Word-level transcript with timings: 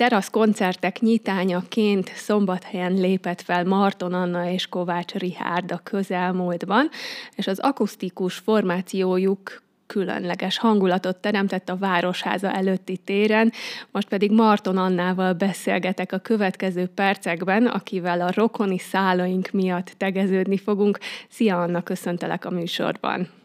terasz 0.00 0.30
koncertek 0.30 1.00
nyitányaként 1.00 2.12
szombathelyen 2.14 2.92
lépett 2.92 3.40
fel 3.40 3.64
Marton 3.64 4.12
Anna 4.12 4.50
és 4.50 4.66
Kovács 4.66 5.12
Rihárd 5.12 5.72
a 5.72 5.80
közelmúltban, 5.82 6.88
és 7.34 7.46
az 7.46 7.58
akusztikus 7.58 8.34
formációjuk 8.34 9.62
különleges 9.86 10.58
hangulatot 10.58 11.16
teremtett 11.16 11.68
a 11.68 11.76
Városháza 11.76 12.52
előtti 12.52 12.96
téren, 12.96 13.52
most 13.90 14.08
pedig 14.08 14.30
Marton 14.30 14.76
Annával 14.76 15.32
beszélgetek 15.32 16.12
a 16.12 16.18
következő 16.18 16.86
percekben, 16.86 17.66
akivel 17.66 18.20
a 18.20 18.32
rokoni 18.34 18.78
szálaink 18.78 19.50
miatt 19.50 19.94
tegeződni 19.96 20.58
fogunk. 20.58 20.98
Szia 21.28 21.60
Anna, 21.60 21.82
köszöntelek 21.82 22.44
a 22.44 22.50
műsorban! 22.50 23.39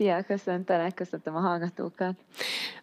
Szia, 0.00 0.22
köszöntelek, 0.22 0.94
köszöntöm 0.94 1.36
a 1.36 1.40
hallgatókat. 1.40 2.14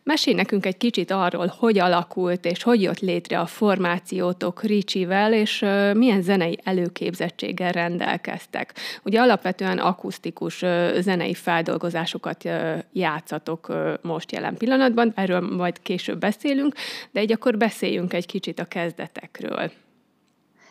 Mesélj 0.04 0.36
nekünk 0.36 0.66
egy 0.66 0.78
kicsit 0.78 1.12
arról, 1.12 1.54
hogy 1.58 1.80
alakult 1.80 2.46
és 2.46 2.64
hogy 2.64 2.82
jött 2.82 3.00
létre 3.00 3.40
a 3.40 3.46
formációtok 3.46 4.64
Ricsivel, 4.64 5.34
és 5.34 5.60
milyen 5.94 6.22
zenei 6.22 6.60
előképzettséggel 6.64 7.72
rendelkeztek. 7.72 8.74
Ugye 9.04 9.22
alapvetően 9.22 9.78
akusztikus 9.78 10.58
zenei 11.00 11.34
feldolgozásokat 11.34 12.50
játszatok 12.92 13.74
most 14.02 14.32
jelen 14.32 14.58
pillanatban, 14.58 15.12
erről 15.16 15.40
majd 15.40 15.82
később 15.82 16.20
beszélünk, 16.20 16.76
de 17.12 17.22
így 17.22 17.32
akkor 17.32 17.58
beszéljünk 17.58 18.14
egy 18.14 18.26
kicsit 18.26 18.60
a 18.60 18.66
kezdetekről. 18.66 19.72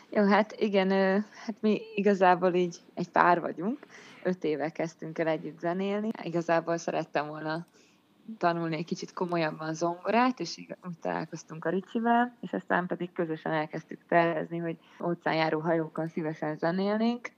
Jó, 0.09 0.23
hát 0.23 0.55
igen, 0.59 0.89
hát 1.45 1.55
mi 1.59 1.81
igazából 1.95 2.53
így 2.53 2.75
egy 2.93 3.09
pár 3.09 3.41
vagyunk, 3.41 3.79
öt 4.27 4.43
éve 4.43 4.69
kezdtünk 4.69 5.19
el 5.19 5.27
együtt 5.27 5.59
zenélni. 5.59 6.09
Igazából 6.23 6.77
szerettem 6.77 7.27
volna 7.27 7.65
tanulni 8.37 8.75
egy 8.75 8.85
kicsit 8.85 9.13
komolyabban 9.13 9.73
zongorát, 9.73 10.39
és 10.39 10.57
úgy 10.57 10.97
találkoztunk 11.01 11.65
a 11.65 11.69
Ricsivel, 11.69 12.37
és 12.41 12.53
aztán 12.53 12.85
pedig 12.85 13.11
közösen 13.11 13.51
elkezdtük 13.51 13.99
tervezni, 14.07 14.57
hogy 14.57 14.77
óceánjáró 15.03 15.59
hajókon 15.59 16.07
szívesen 16.07 16.57
zenélnénk. 16.57 17.29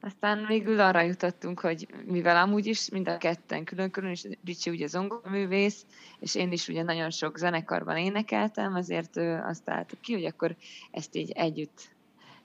Aztán 0.00 0.46
végül 0.46 0.80
arra 0.80 1.00
jutottunk, 1.00 1.60
hogy 1.60 1.86
mivel 2.04 2.36
amúgy 2.36 2.66
is 2.66 2.90
mind 2.90 3.08
a 3.08 3.18
ketten 3.18 3.64
külön-külön, 3.64 4.10
és 4.10 4.28
Ricsi 4.44 4.70
ugye 4.70 4.86
zongorművész, 4.86 5.86
és 6.18 6.34
én 6.34 6.52
is 6.52 6.68
ugye 6.68 6.82
nagyon 6.82 7.10
sok 7.10 7.38
zenekarban 7.38 7.96
énekeltem, 7.96 8.74
azért 8.74 9.16
azt 9.42 9.64
találtuk 9.64 10.00
ki, 10.00 10.12
hogy 10.12 10.24
akkor 10.24 10.56
ezt 10.90 11.16
így 11.16 11.30
együtt 11.30 11.95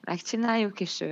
megcsináljuk, 0.01 0.79
és 0.79 1.03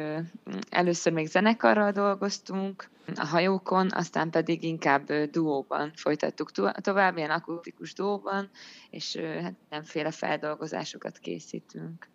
először 0.69 1.13
még 1.13 1.27
zenekarral 1.27 1.91
dolgoztunk 1.91 2.89
a 3.15 3.25
hajókon, 3.25 3.87
aztán 3.91 4.29
pedig 4.29 4.63
inkább 4.63 5.13
duóban 5.13 5.91
folytattuk 5.95 6.51
tovább, 6.81 7.17
ilyen 7.17 7.29
akustikus 7.29 7.93
duóban, 7.93 8.49
és 8.89 9.15
hát 9.41 9.53
nemféle 9.69 10.11
feldolgozásokat 10.11 11.17
készítünk. 11.17 12.07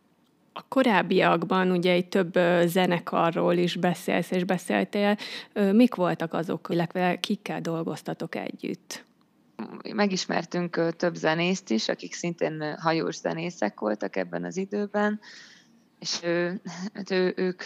A 0.52 0.68
korábbiakban 0.68 1.70
ugye 1.70 1.92
egy 1.92 2.08
több 2.08 2.32
zenekarról 2.64 3.54
is 3.54 3.76
beszélsz 3.76 4.30
és 4.30 4.44
beszéltél. 4.44 5.16
Mik 5.52 5.94
voltak 5.94 6.32
azok, 6.32 6.68
illetve 6.70 7.20
kikkel 7.20 7.60
dolgoztatok 7.60 8.34
együtt? 8.34 9.04
Megismertünk 9.94 10.96
több 10.96 11.14
zenészt 11.14 11.70
is, 11.70 11.88
akik 11.88 12.14
szintén 12.14 12.76
hajós 12.78 13.16
zenészek 13.16 13.80
voltak 13.80 14.16
ebben 14.16 14.44
az 14.44 14.56
időben, 14.56 15.20
és 16.04 16.22
ő, 16.22 16.60
hát 16.94 17.10
ő, 17.10 17.32
ők 17.36 17.62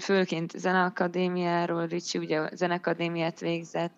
főként 0.00 0.58
zeneakadémiáról, 0.58 1.86
Ricsi 1.86 2.18
ugye 2.18 2.48
zenekadémiát 2.52 3.40
végzett, 3.40 3.92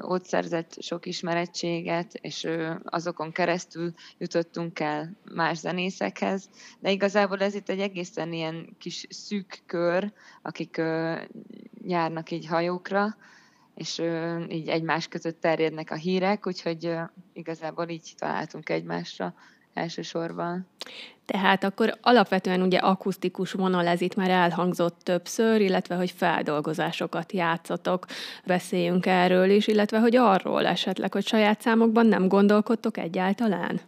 ott 0.00 0.24
szerzett 0.24 0.82
sok 0.82 1.06
ismerettséget, 1.06 2.14
és 2.14 2.48
azokon 2.84 3.32
keresztül 3.32 3.92
jutottunk 4.18 4.80
el 4.80 5.16
más 5.34 5.58
zenészekhez, 5.58 6.48
de 6.80 6.90
igazából 6.90 7.40
ez 7.40 7.54
itt 7.54 7.68
egy 7.68 7.80
egészen 7.80 8.32
ilyen 8.32 8.76
kis 8.78 9.06
szűk 9.08 9.62
kör, 9.66 10.12
akik 10.42 10.76
járnak 11.82 12.30
így 12.30 12.46
hajókra, 12.46 13.16
és 13.74 14.02
így 14.48 14.68
egymás 14.68 15.08
között 15.08 15.40
terjednek 15.40 15.90
a 15.90 15.96
hírek, 15.96 16.46
úgyhogy 16.46 16.94
igazából 17.32 17.88
így 17.88 18.14
találtunk 18.16 18.68
egymásra 18.68 19.34
elsősorban. 19.78 20.66
Tehát 21.24 21.64
akkor 21.64 21.98
alapvetően 22.00 22.62
ugye 22.62 22.78
akusztikus 22.78 23.52
vonal 23.52 23.86
ez 23.86 24.00
itt 24.00 24.14
már 24.14 24.30
elhangzott 24.30 25.00
többször, 25.02 25.60
illetve 25.60 25.94
hogy 25.94 26.10
feldolgozásokat 26.10 27.32
játszatok, 27.32 28.06
beszéljünk 28.46 29.06
erről 29.06 29.50
is, 29.50 29.66
illetve 29.66 29.98
hogy 29.98 30.16
arról 30.16 30.66
esetleg, 30.66 31.12
hogy 31.12 31.26
saját 31.26 31.60
számokban 31.60 32.06
nem 32.06 32.28
gondolkodtok 32.28 32.96
egyáltalán? 32.96 33.80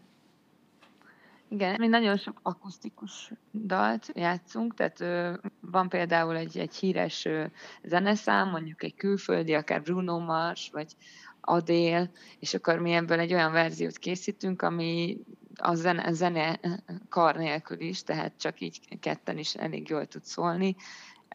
Igen, 1.48 1.76
mi 1.78 1.86
nagyon 1.86 2.16
sok 2.16 2.40
akusztikus 2.42 3.32
dalt 3.52 4.10
játszunk, 4.14 4.74
tehát 4.74 5.00
ö, 5.00 5.32
van 5.60 5.88
például 5.88 6.36
egy, 6.36 6.58
egy 6.58 6.74
híres 6.74 7.24
ö, 7.24 7.44
zeneszám, 7.82 8.50
mondjuk 8.50 8.82
egy 8.82 8.94
külföldi, 8.94 9.54
akár 9.54 9.82
Bruno 9.82 10.18
Mars, 10.18 10.70
vagy 10.72 10.96
Adél, 11.40 12.10
és 12.38 12.54
akkor 12.54 12.78
mi 12.78 12.92
ebből 12.92 13.18
egy 13.18 13.32
olyan 13.32 13.52
verziót 13.52 13.98
készítünk, 13.98 14.62
ami 14.62 15.18
a 15.54 15.74
zene, 15.74 16.02
a 16.02 16.12
zene 16.12 16.60
kar 17.08 17.36
nélkül 17.36 17.80
is, 17.80 18.02
tehát 18.02 18.32
csak 18.36 18.60
így 18.60 18.98
ketten 19.00 19.38
is 19.38 19.54
elég 19.54 19.88
jól 19.88 20.06
tud 20.06 20.24
szólni. 20.24 20.76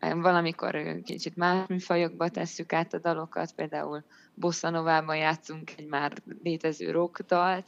Valamikor 0.01 1.01
kicsit 1.03 1.35
más 1.35 1.67
műfajokba 1.67 2.29
tesszük 2.29 2.73
át 2.73 2.93
a 2.93 2.99
dalokat, 2.99 3.51
például 3.51 4.03
bossa 4.33 5.13
játszunk 5.13 5.71
egy 5.77 5.87
már 5.87 6.13
létező 6.43 6.91
rock 6.91 7.25
dalt. 7.25 7.67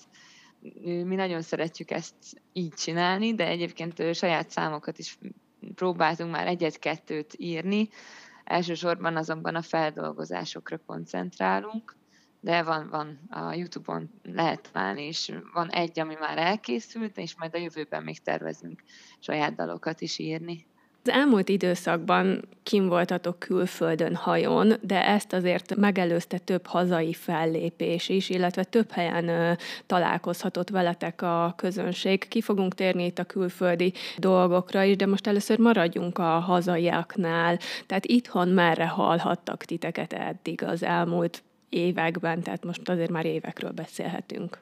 Mi 0.83 1.15
nagyon 1.15 1.41
szeretjük 1.41 1.91
ezt 1.91 2.15
így 2.53 2.73
csinálni, 2.73 3.35
de 3.35 3.47
egyébként 3.47 4.15
saját 4.15 4.49
számokat 4.49 4.97
is 4.97 5.19
próbáltunk 5.75 6.31
már 6.31 6.47
egyet-kettőt 6.47 7.33
írni. 7.37 7.89
Elsősorban 8.43 9.15
azonban 9.15 9.55
a 9.55 9.61
feldolgozásokra 9.61 10.79
koncentrálunk 10.85 11.96
de 12.39 12.63
van, 12.63 12.87
van 12.89 13.19
a 13.29 13.53
Youtube-on 13.53 14.09
lehet 14.23 14.69
találni, 14.71 15.03
és 15.03 15.31
van 15.53 15.69
egy, 15.69 15.99
ami 15.99 16.15
már 16.19 16.37
elkészült, 16.37 17.17
és 17.17 17.35
majd 17.37 17.55
a 17.55 17.57
jövőben 17.57 18.03
még 18.03 18.21
tervezünk 18.21 18.83
saját 19.19 19.55
dalokat 19.55 20.01
is 20.01 20.19
írni. 20.19 20.65
Az 21.07 21.13
elmúlt 21.13 21.49
időszakban 21.49 22.47
kim 22.63 22.87
voltatok 22.87 23.39
külföldön 23.39 24.15
hajón, 24.15 24.73
de 24.81 25.05
ezt 25.07 25.33
azért 25.33 25.75
megelőzte 25.75 26.37
több 26.37 26.65
hazai 26.65 27.13
fellépés 27.13 28.09
is, 28.09 28.29
illetve 28.29 28.63
több 28.63 28.91
helyen 28.91 29.57
találkozhatott 29.85 30.69
veletek 30.69 31.21
a 31.21 31.53
közönség. 31.57 32.27
Ki 32.27 32.41
fogunk 32.41 32.73
térni 32.73 33.05
itt 33.05 33.19
a 33.19 33.23
külföldi 33.23 33.93
dolgokra 34.17 34.83
is, 34.83 34.95
de 34.95 35.05
most 35.05 35.27
először 35.27 35.59
maradjunk 35.59 36.17
a 36.17 36.39
hazaiaknál. 36.39 37.59
Tehát 37.85 38.05
itthon 38.05 38.47
merre 38.47 38.87
hallhattak 38.87 39.63
titeket 39.63 40.13
eddig 40.13 40.63
az 40.63 40.83
elmúlt 40.83 41.43
években, 41.69 42.41
tehát 42.41 42.65
most 42.65 42.89
azért 42.89 43.11
már 43.11 43.25
évekről 43.25 43.71
beszélhetünk. 43.71 44.59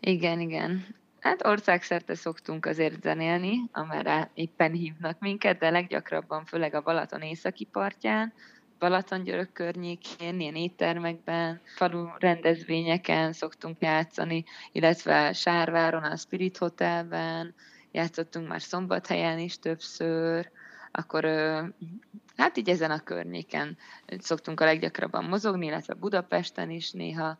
Igen, 0.00 0.40
igen. 0.40 0.86
Hát 1.20 1.46
országszerte 1.46 2.14
szoktunk 2.14 2.66
azért 2.66 3.02
zenélni, 3.02 3.56
amerre 3.72 4.30
éppen 4.34 4.72
hívnak 4.72 5.18
minket, 5.20 5.58
de 5.58 5.70
leggyakrabban 5.70 6.44
főleg 6.44 6.74
a 6.74 6.82
Balaton 6.82 7.20
északi 7.20 7.64
partján, 7.64 8.32
Balatongyörök 8.78 9.52
környékén, 9.52 10.40
ilyen 10.40 10.54
éttermekben, 10.54 11.60
falu 11.64 12.08
rendezvényeken 12.18 13.32
szoktunk 13.32 13.76
játszani, 13.80 14.44
illetve 14.72 15.32
Sárváron, 15.32 16.02
a 16.02 16.16
Spirit 16.16 16.56
Hotelben, 16.56 17.54
játszottunk 17.92 18.48
már 18.48 18.62
Szombathelyen 18.62 19.38
is 19.38 19.58
többször, 19.58 20.50
akkor 20.96 21.24
Hát 22.36 22.56
így 22.56 22.68
ezen 22.68 22.90
a 22.90 22.98
környéken 22.98 23.76
szoktunk 24.18 24.60
a 24.60 24.64
leggyakrabban 24.64 25.24
mozogni, 25.24 25.66
illetve 25.66 25.94
Budapesten 25.94 26.70
is 26.70 26.90
néha 26.90 27.38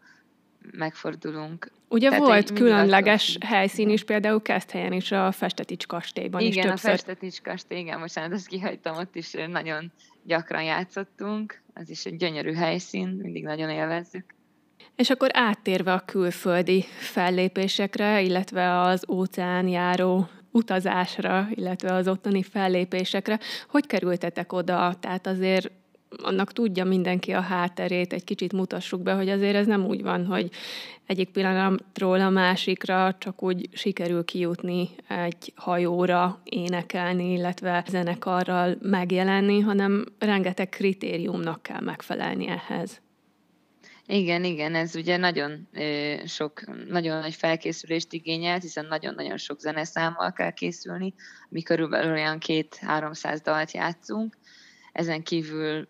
megfordulunk. 0.71 1.71
Ugye 1.89 2.09
Tehát 2.09 2.25
volt 2.25 2.53
különleges 2.53 3.39
helyszín 3.41 3.89
is, 3.89 4.05
például 4.05 4.43
Keszthelyen 4.43 4.93
is, 4.93 5.13
a 5.13 5.33
Festetics 5.33 5.87
kastélyban 5.87 6.41
igen, 6.41 6.51
is 6.51 6.55
többször. 6.55 6.79
Igen, 6.79 6.93
a 6.93 6.97
Festetics 6.97 7.41
kastély, 7.41 7.79
igen, 7.79 7.99
most 7.99 8.17
ezt 8.17 8.47
kihagytam, 8.47 8.97
ott 8.97 9.17
is 9.17 9.33
nagyon 9.49 9.93
gyakran 10.23 10.63
játszottunk, 10.63 11.63
az 11.75 11.91
is 11.91 12.05
egy 12.05 12.17
gyönyörű 12.17 12.53
helyszín, 12.53 13.09
mindig 13.09 13.45
nagyon 13.45 13.71
élvezzük. 13.71 14.25
És 14.97 15.11
akkor 15.11 15.31
áttérve 15.33 15.93
a 15.93 16.05
külföldi 16.05 16.83
fellépésekre, 16.83 18.21
illetve 18.21 18.81
az 18.81 19.05
óceánjáró 19.09 20.29
utazásra, 20.55 21.49
illetve 21.55 21.95
az 21.95 22.09
ottani 22.09 22.43
fellépésekre. 22.43 23.39
Hogy 23.69 23.87
kerültetek 23.87 24.53
oda? 24.53 24.95
Tehát 25.01 25.27
azért 25.27 25.71
annak 26.23 26.53
tudja 26.53 26.85
mindenki 26.85 27.33
a 27.33 27.41
hátterét, 27.41 28.13
egy 28.13 28.25
kicsit 28.25 28.53
mutassuk 28.53 29.03
be, 29.03 29.13
hogy 29.13 29.29
azért 29.29 29.55
ez 29.55 29.67
nem 29.67 29.85
úgy 29.85 30.03
van, 30.03 30.27
hogy 30.27 30.51
egyik 31.07 31.29
pillanatról 31.29 32.21
a 32.21 32.31
másikra 32.31 33.17
csak 33.19 33.43
úgy 33.43 33.69
sikerül 33.73 34.25
kijutni 34.25 34.89
egy 35.09 35.53
hajóra, 35.57 36.41
énekelni, 36.45 37.33
illetve 37.33 37.85
zenekarral 37.89 38.77
megjelenni, 38.83 39.61
hanem 39.61 40.05
rengeteg 40.19 40.69
kritériumnak 40.69 41.63
kell 41.63 41.81
megfelelni 41.81 42.47
ehhez. 42.47 43.03
Igen, 44.07 44.45
igen, 44.45 44.75
ez 44.75 44.97
ugye 44.97 45.17
nagyon 45.17 45.69
sok, 46.27 46.87
nagyon 46.89 47.21
nagy 47.21 47.35
felkészülést 47.35 48.13
igényelt, 48.13 48.63
hiszen 48.63 48.87
nagyon-nagyon 48.87 49.37
sok 49.37 49.61
zeneszámmal 49.61 50.33
kell 50.33 50.51
készülni, 50.51 51.15
mi 51.49 51.63
körülbelül 51.63 52.13
olyan 52.13 52.39
két-háromszáz 52.39 53.41
dalt 53.41 53.71
játszunk. 53.71 54.37
Ezen 54.93 55.23
kívül 55.23 55.89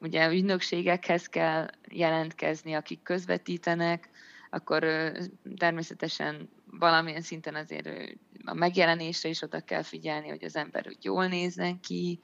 ugye 0.00 0.30
ügynökségekhez 0.30 1.26
kell 1.26 1.68
jelentkezni, 1.88 2.72
akik 2.72 3.02
közvetítenek, 3.02 4.10
akkor 4.50 4.84
természetesen 5.56 6.48
valamilyen 6.66 7.22
szinten 7.22 7.54
azért 7.54 7.88
a 8.44 8.54
megjelenésre 8.54 9.28
is 9.28 9.42
oda 9.42 9.60
kell 9.60 9.82
figyelni, 9.82 10.28
hogy 10.28 10.44
az 10.44 10.56
ember 10.56 10.86
úgy 10.88 11.04
jól 11.04 11.26
nézzen 11.26 11.80
ki, 11.80 12.20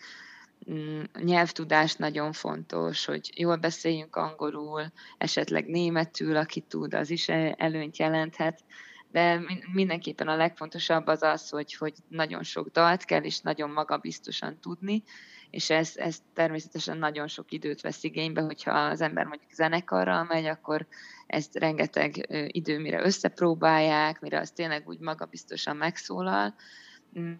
nyelvtudás 1.22 1.94
nagyon 1.94 2.32
fontos, 2.32 3.04
hogy 3.04 3.30
jól 3.36 3.56
beszéljünk 3.56 4.16
angolul, 4.16 4.92
esetleg 5.18 5.66
németül, 5.66 6.36
aki 6.36 6.60
tud, 6.60 6.94
az 6.94 7.10
is 7.10 7.28
előnyt 7.28 7.96
jelenthet, 7.96 8.64
de 9.10 9.42
mindenképpen 9.72 10.28
a 10.28 10.36
legfontosabb 10.36 11.06
az 11.06 11.22
az, 11.22 11.48
hogy, 11.48 11.74
hogy 11.74 11.94
nagyon 12.08 12.42
sok 12.42 12.68
dalt 12.68 13.04
kell, 13.04 13.22
és 13.22 13.40
nagyon 13.40 13.70
magabiztosan 13.70 14.58
tudni, 14.60 15.02
és 15.50 15.70
ez, 15.70 15.92
ez 15.96 16.18
természetesen 16.34 16.98
nagyon 16.98 17.28
sok 17.28 17.52
időt 17.52 17.80
vesz 17.80 18.04
igénybe, 18.04 18.40
hogyha 18.40 18.70
az 18.70 19.00
ember 19.00 19.26
mondjuk 19.26 19.50
zenekarral 19.50 20.24
megy, 20.24 20.44
akkor 20.44 20.86
ezt 21.26 21.56
rengeteg 21.56 22.26
idő, 22.46 22.78
mire 22.78 23.04
összepróbálják, 23.04 24.20
mire 24.20 24.38
az 24.38 24.50
tényleg 24.50 24.88
úgy 24.88 24.98
magabiztosan 24.98 25.76
megszólal, 25.76 26.46
mm, 26.46 26.52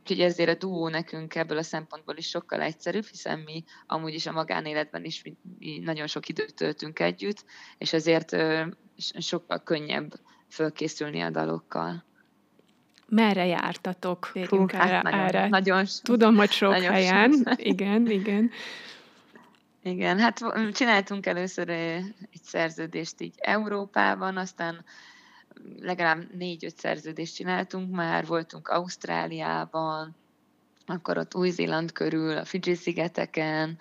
Úgyhogy 0.01 0.21
ezért 0.21 0.49
a 0.49 0.55
duó 0.55 0.89
nekünk 0.89 1.35
ebből 1.35 1.59
a 1.59 1.63
szempontból 1.63 2.17
is 2.17 2.29
sokkal 2.29 2.61
egyszerűbb, 2.61 3.05
hiszen 3.05 3.39
mi 3.39 3.65
amúgy 3.87 4.15
is 4.15 4.27
a 4.27 4.33
magánéletben 4.33 5.05
is 5.05 5.23
mi 5.59 5.79
nagyon 5.79 6.07
sok 6.07 6.29
időt 6.29 6.55
töltünk 6.55 6.99
együtt, 6.99 7.45
és 7.79 7.93
ezért 7.93 8.37
sokkal 9.19 9.63
könnyebb 9.63 10.13
fölkészülni 10.49 11.21
a 11.21 11.31
dalokkal. 11.31 12.05
Merre 13.09 13.47
jártatok? 13.47 14.27
Hú, 14.27 14.67
hát 14.69 14.87
erre, 14.87 15.03
nagyon, 15.03 15.21
erre. 15.21 15.49
Nagyon, 15.49 15.85
Tudom, 16.03 16.37
hogy 16.37 16.51
sok 16.51 16.71
nagyon 16.71 16.93
helyen. 16.93 17.33
Sok. 17.33 17.67
Igen, 17.67 18.11
igen. 18.11 18.51
Igen, 19.83 20.19
hát 20.19 20.41
csináltunk 20.73 21.27
először 21.27 21.69
egy 21.69 22.43
szerződést 22.43 23.21
így 23.21 23.35
Európában, 23.37 24.37
aztán 24.37 24.85
legalább 25.81 26.35
négy-öt 26.35 26.79
szerződést 26.79 27.35
csináltunk 27.35 27.95
már, 27.95 28.27
voltunk 28.27 28.69
Ausztráliában, 28.69 30.17
akkor 30.87 31.19
ott 31.19 31.35
Új-Zéland 31.35 31.93
körül, 31.93 32.37
a 32.37 32.45
Fidzsi-szigeteken, 32.45 33.79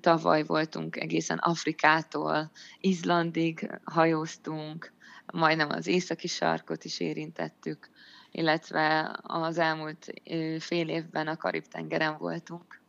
tavaly 0.00 0.44
voltunk 0.44 0.96
egészen 0.96 1.38
Afrikától, 1.38 2.50
Izlandig 2.80 3.80
hajóztunk, 3.84 4.92
majdnem 5.32 5.70
az 5.70 5.86
északi 5.86 6.28
sarkot 6.28 6.84
is 6.84 7.00
érintettük, 7.00 7.90
illetve 8.30 9.18
az 9.22 9.58
elmúlt 9.58 10.12
fél 10.58 10.88
évben 10.88 11.26
a 11.26 11.36
Karib-tengeren 11.36 12.16
voltunk. 12.18 12.80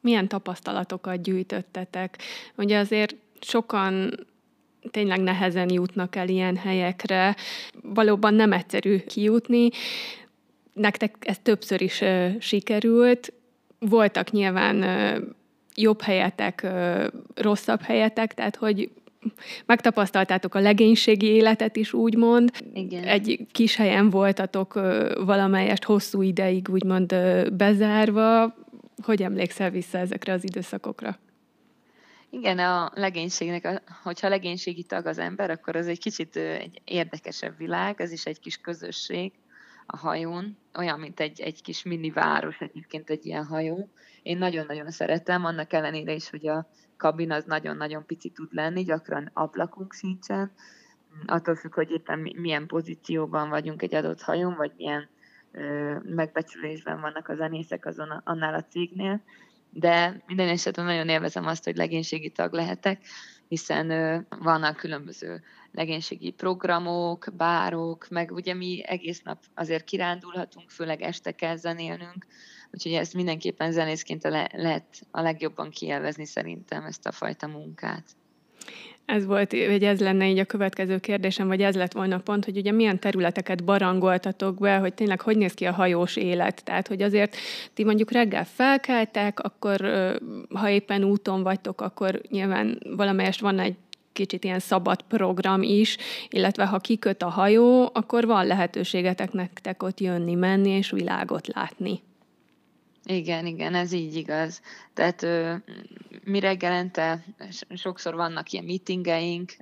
Milyen 0.00 0.28
tapasztalatokat 0.28 1.22
gyűjtöttetek? 1.22 2.18
Ugye 2.56 2.78
azért 2.78 3.16
sokan 3.40 4.26
tényleg 4.90 5.20
nehezen 5.20 5.70
jutnak 5.70 6.16
el 6.16 6.28
ilyen 6.28 6.56
helyekre. 6.56 7.36
Valóban 7.82 8.34
nem 8.34 8.52
egyszerű 8.52 8.98
kijutni. 8.98 9.68
Nektek 10.72 11.16
ez 11.20 11.38
többször 11.42 11.80
is 11.80 12.00
uh, 12.00 12.40
sikerült. 12.40 13.32
Voltak 13.78 14.30
nyilván 14.30 14.76
uh, 14.76 15.22
jobb 15.74 16.02
helyetek, 16.02 16.60
uh, 16.64 17.06
rosszabb 17.34 17.80
helyetek, 17.80 18.34
tehát 18.34 18.56
hogy 18.56 18.90
megtapasztaltátok 19.66 20.54
a 20.54 20.60
legénységi 20.60 21.26
életet 21.26 21.76
is, 21.76 21.92
úgymond. 21.92 22.50
Igen. 22.74 23.04
Egy 23.04 23.46
kis 23.52 23.76
helyen 23.76 24.10
voltatok 24.10 24.72
valamelyest 25.24 25.84
hosszú 25.84 26.22
ideig, 26.22 26.68
úgymond 26.70 27.14
bezárva. 27.52 28.54
Hogy 29.02 29.22
emlékszel 29.22 29.70
vissza 29.70 29.98
ezekre 29.98 30.32
az 30.32 30.44
időszakokra? 30.44 31.18
Igen, 32.34 32.58
a 32.58 32.90
legénységnek, 32.94 33.82
hogyha 34.02 34.28
legénységi 34.28 34.82
tag 34.82 35.06
az 35.06 35.18
ember, 35.18 35.50
akkor 35.50 35.76
az 35.76 35.86
egy 35.86 35.98
kicsit 35.98 36.36
egy 36.36 36.80
érdekesebb 36.84 37.56
világ, 37.56 38.00
ez 38.00 38.12
is 38.12 38.26
egy 38.26 38.40
kis 38.40 38.56
közösség 38.56 39.32
a 39.86 39.96
hajón, 39.96 40.56
olyan, 40.78 41.00
mint 41.00 41.20
egy, 41.20 41.40
egy 41.40 41.62
kis 41.62 41.82
mini 41.82 42.10
város 42.10 42.60
egyébként 42.60 43.10
egy 43.10 43.26
ilyen 43.26 43.44
hajó. 43.44 43.88
Én 44.22 44.38
nagyon-nagyon 44.38 44.90
szeretem, 44.90 45.44
annak 45.44 45.72
ellenére 45.72 46.12
is, 46.12 46.30
hogy 46.30 46.46
a 46.46 46.66
kabin 46.96 47.32
az 47.32 47.44
nagyon-nagyon 47.44 48.06
pici 48.06 48.28
tud 48.28 48.48
lenni, 48.52 48.82
gyakran 48.82 49.30
ablakunk 49.32 49.92
sincsen, 49.92 50.52
attól 51.26 51.56
függ, 51.56 51.74
hogy 51.74 51.90
éppen 51.90 52.18
milyen 52.18 52.66
pozícióban 52.66 53.48
vagyunk 53.48 53.82
egy 53.82 53.94
adott 53.94 54.22
hajón, 54.22 54.54
vagy 54.54 54.72
milyen 54.76 55.08
ö, 55.52 55.94
megbecsülésben 56.02 57.00
vannak 57.00 57.28
a 57.28 57.34
zenészek 57.34 57.86
azon, 57.86 58.10
annál 58.24 58.54
a 58.54 58.64
cégnél, 58.64 59.20
de 59.74 60.22
minden 60.26 60.48
esetben 60.48 60.84
nagyon 60.84 61.08
élvezem 61.08 61.46
azt, 61.46 61.64
hogy 61.64 61.76
legénységi 61.76 62.30
tag 62.30 62.52
lehetek, 62.52 63.00
hiszen 63.48 63.88
vannak 64.38 64.76
különböző 64.76 65.42
legénységi 65.72 66.30
programok, 66.30 67.26
bárok, 67.36 68.06
meg 68.08 68.32
ugye 68.32 68.54
mi 68.54 68.82
egész 68.86 69.22
nap 69.22 69.38
azért 69.54 69.84
kirándulhatunk, 69.84 70.70
főleg 70.70 71.02
este 71.02 71.32
kell 71.32 71.56
zenélnünk, 71.56 72.26
úgyhogy 72.72 72.92
ezt 72.92 73.14
mindenképpen 73.14 73.72
zenészként 73.72 74.22
le- 74.22 74.50
lehet 74.52 75.06
a 75.10 75.20
legjobban 75.20 75.70
kielvezni 75.70 76.26
szerintem 76.26 76.84
ezt 76.84 77.06
a 77.06 77.12
fajta 77.12 77.46
munkát. 77.46 78.04
Ez 79.06 79.26
volt, 79.26 79.52
vagy 79.52 79.84
ez 79.84 80.00
lenne 80.00 80.28
így 80.28 80.38
a 80.38 80.44
következő 80.44 80.98
kérdésem, 80.98 81.46
vagy 81.46 81.62
ez 81.62 81.74
lett 81.74 81.92
volna 81.92 82.18
pont, 82.18 82.44
hogy 82.44 82.56
ugye 82.56 82.72
milyen 82.72 82.98
területeket 82.98 83.64
barangoltatok 83.64 84.58
be, 84.58 84.76
hogy 84.76 84.94
tényleg 84.94 85.20
hogy 85.20 85.36
néz 85.36 85.54
ki 85.54 85.64
a 85.64 85.72
hajós 85.72 86.16
élet. 86.16 86.64
Tehát, 86.64 86.88
hogy 86.88 87.02
azért 87.02 87.36
ti 87.74 87.84
mondjuk 87.84 88.10
reggel 88.10 88.44
felkeltek, 88.44 89.40
akkor 89.40 89.80
ha 90.54 90.70
éppen 90.70 91.04
úton 91.04 91.42
vagytok, 91.42 91.80
akkor 91.80 92.20
nyilván 92.30 92.80
valamelyest 92.96 93.40
van 93.40 93.58
egy 93.58 93.74
kicsit 94.12 94.44
ilyen 94.44 94.58
szabad 94.58 95.02
program 95.02 95.62
is, 95.62 95.96
illetve 96.28 96.66
ha 96.66 96.78
kiköt 96.78 97.22
a 97.22 97.28
hajó, 97.28 97.90
akkor 97.92 98.26
van 98.26 98.46
lehetőségetek 98.46 99.32
nektek 99.32 99.82
ott 99.82 100.00
jönni, 100.00 100.34
menni 100.34 100.70
és 100.70 100.90
világot 100.90 101.46
látni. 101.46 102.00
Igen, 103.06 103.46
igen, 103.46 103.74
ez 103.74 103.92
így 103.92 104.14
igaz. 104.14 104.60
Tehát 104.94 105.26
mi 106.24 106.40
reggelente 106.40 107.24
sokszor 107.74 108.14
vannak 108.14 108.50
ilyen 108.50 108.64
meetingeink, 108.64 109.52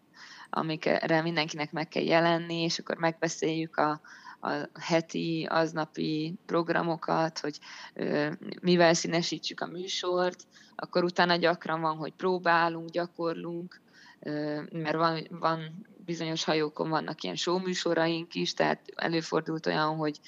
amikre 0.50 1.22
mindenkinek 1.22 1.72
meg 1.72 1.88
kell 1.88 2.02
jelenni, 2.02 2.62
és 2.62 2.78
akkor 2.78 2.96
megbeszéljük 2.96 3.76
a, 3.76 4.00
a 4.40 4.50
heti, 4.80 5.46
aznapi 5.50 6.34
programokat, 6.46 7.38
hogy 7.38 7.58
ö, 7.94 8.30
mivel 8.60 8.94
színesítsük 8.94 9.60
a 9.60 9.66
műsort, 9.66 10.46
akkor 10.76 11.04
utána 11.04 11.36
gyakran 11.36 11.80
van, 11.80 11.96
hogy 11.96 12.12
próbálunk, 12.12 12.90
gyakorlunk, 12.90 13.80
ö, 14.20 14.60
mert 14.72 14.96
van, 14.96 15.26
van 15.30 15.86
bizonyos 16.04 16.44
hajókon 16.44 16.88
vannak 16.88 17.22
ilyen 17.22 17.36
show 17.36 17.58
műsoraink 17.58 18.34
is, 18.34 18.54
tehát 18.54 18.80
előfordult 18.94 19.66
olyan, 19.66 19.96
hogy 19.96 20.20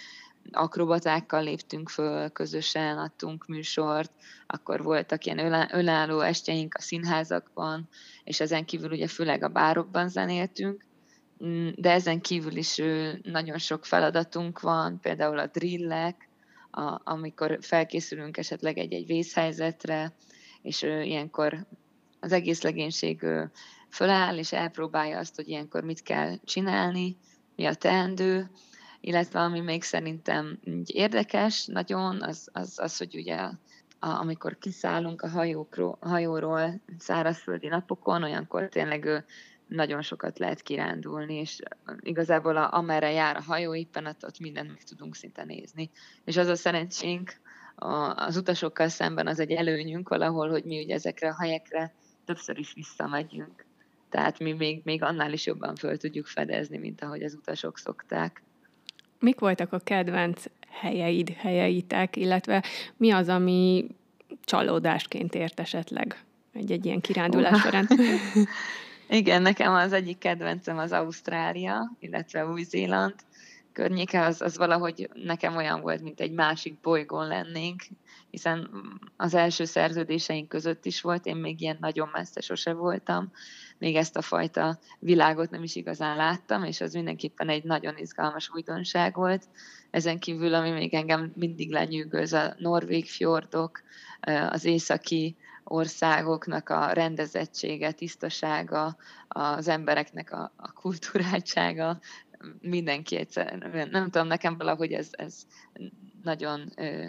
akrobatákkal 0.51 1.43
léptünk 1.43 1.89
föl, 1.89 2.29
közösen 2.29 2.99
adtunk 2.99 3.47
műsort, 3.47 4.13
akkor 4.47 4.83
voltak 4.83 5.25
ilyen 5.25 5.69
önálló 5.73 6.21
estjeink 6.21 6.75
a 6.75 6.81
színházakban, 6.81 7.89
és 8.25 8.41
ezen 8.41 8.65
kívül 8.65 8.91
ugye 8.91 9.07
főleg 9.07 9.43
a 9.43 9.49
bárokban 9.49 10.09
zenéltünk, 10.09 10.85
mm, 11.45 11.69
de 11.77 11.91
ezen 11.91 12.21
kívül 12.21 12.57
is 12.57 12.81
nagyon 13.23 13.59
sok 13.59 13.85
feladatunk 13.85 14.61
van, 14.61 15.01
például 15.01 15.39
a 15.39 15.47
drillek, 15.47 16.29
a, 16.71 17.01
amikor 17.05 17.59
felkészülünk 17.61 18.37
esetleg 18.37 18.79
egy-egy 18.79 19.07
vészhelyzetre, 19.07 20.13
és 20.63 20.83
ilyenkor 20.83 21.67
az 22.21 22.33
egész 22.33 22.63
legénység 22.63 23.27
föláll, 23.91 24.39
és 24.39 24.53
elpróbálja 24.53 25.19
azt, 25.19 25.37
hogy 25.37 25.49
ilyenkor 25.49 25.85
mit 25.85 26.03
kell 26.03 26.39
csinálni, 26.45 27.17
mi 27.57 27.65
a 27.65 27.75
teendő, 27.75 28.51
illetve 29.05 29.41
ami 29.41 29.61
még 29.61 29.83
szerintem 29.83 30.59
érdekes 30.85 31.67
nagyon, 31.67 32.23
az, 32.23 32.49
az, 32.53 32.79
az 32.79 32.99
hogy 32.99 33.17
ugye 33.17 33.37
a, 33.37 33.57
amikor 33.99 34.59
kiszállunk 34.59 35.23
a, 35.23 35.29
hajókról, 35.29 35.99
hajóról 36.01 36.81
szárazföldi 36.99 37.69
napokon, 37.69 38.23
olyankor 38.23 38.69
tényleg 38.69 39.25
nagyon 39.67 40.03
sokat 40.03 40.39
lehet 40.39 40.63
kirándulni, 40.63 41.35
és 41.35 41.59
igazából 42.01 42.57
a, 42.57 42.73
amerre 42.73 43.13
jár 43.13 43.37
a 43.37 43.43
hajó, 43.43 43.75
éppen 43.75 44.07
ott, 44.07 44.25
ott 44.25 44.39
mindent 44.39 44.69
meg 44.69 44.83
tudunk 44.83 45.15
szinte 45.15 45.45
nézni. 45.45 45.91
És 46.25 46.37
az 46.37 46.47
a 46.47 46.57
szerencsénk 46.57 47.33
a, 47.75 47.95
az 48.15 48.37
utasokkal 48.37 48.89
szemben 48.89 49.27
az 49.27 49.41
egy 49.41 49.51
előnyünk 49.51 50.09
valahol, 50.09 50.51
hogy 50.51 50.65
mi 50.65 50.83
ugye 50.83 50.95
ezekre 50.95 51.29
a 51.29 51.41
helyekre 51.41 51.93
többször 52.25 52.59
is 52.59 52.73
visszamegyünk. 52.73 53.65
Tehát 54.09 54.39
mi 54.39 54.53
még, 54.53 54.81
még 54.85 55.03
annál 55.03 55.33
is 55.33 55.47
jobban 55.47 55.75
föl 55.75 55.97
tudjuk 55.97 56.27
fedezni, 56.27 56.79
mint 56.79 57.03
ahogy 57.03 57.23
az 57.23 57.35
utasok 57.35 57.79
szokták 57.79 58.43
mik 59.25 59.41
voltak 59.41 59.73
a 59.73 59.79
kedvenc 59.79 60.45
helyeid, 60.69 61.29
helyeitek, 61.37 62.17
illetve 62.17 62.63
mi 62.97 63.11
az, 63.11 63.29
ami 63.29 63.87
csalódásként 64.45 65.35
ért 65.35 65.61
esetleg 65.61 66.25
egy-egy 66.53 66.85
ilyen 66.85 67.01
kirándulás 67.01 67.61
során? 67.61 67.89
Igen, 69.09 69.43
nekem 69.43 69.73
az 69.73 69.93
egyik 69.93 70.19
kedvencem 70.19 70.79
az 70.79 70.93
Ausztrália, 70.93 71.93
illetve 71.99 72.47
Új-Zéland 72.47 73.15
környéke, 73.75 74.25
az, 74.25 74.41
az 74.41 74.57
valahogy 74.57 75.11
nekem 75.15 75.57
olyan 75.57 75.81
volt, 75.81 76.03
mint 76.03 76.21
egy 76.21 76.33
másik 76.33 76.81
bolygón 76.81 77.27
lennénk, 77.27 77.83
hiszen 78.31 78.71
az 79.17 79.35
első 79.35 79.65
szerződéseink 79.65 80.49
között 80.49 80.85
is 80.85 81.01
volt, 81.01 81.27
én 81.27 81.37
még 81.37 81.61
ilyen 81.61 81.77
nagyon 81.81 82.09
messze 82.13 82.41
sose 82.41 82.73
voltam, 82.73 83.33
még 83.79 83.97
ezt 83.97 84.17
a 84.17 84.23
fajta 84.23 84.79
világot 84.99 85.51
nem 85.51 85.63
is 85.63 85.77
igazán 85.77 86.17
láttam, 86.17 86.65
és 86.65 86.81
az 86.81 86.93
mindenképpen 86.93 87.49
egy 87.49 87.65
nagyon 87.65 87.97
izgalmas 87.97 88.51
újdonság 88.55 89.15
volt. 89.15 89.45
Ezen 89.91 90.19
kívül, 90.19 90.55
ami 90.55 90.71
még 90.71 90.95
engem 90.95 91.33
mindig 91.35 91.71
lenyűgöz, 91.71 92.33
a 92.33 92.55
norvég 92.59 93.07
fjordok, 93.07 93.83
az 94.51 94.65
északi 94.65 95.37
országoknak 95.65 96.69
a 96.69 96.93
rendezettsége, 96.93 97.93
tisztasága, 97.93 98.97
az 99.29 99.69
embereknek 99.69 100.33
a, 100.33 100.53
a 100.57 100.73
kulturáltsága, 100.73 102.01
mindenki 102.61 103.17
egyszerűen, 103.17 103.89
nem 103.91 104.11
tudom, 104.11 104.27
nekem 104.27 104.57
valahogy 104.57 104.93
ez, 104.93 105.09
ez 105.11 105.47
nagyon 106.23 106.73
ö, 106.77 107.09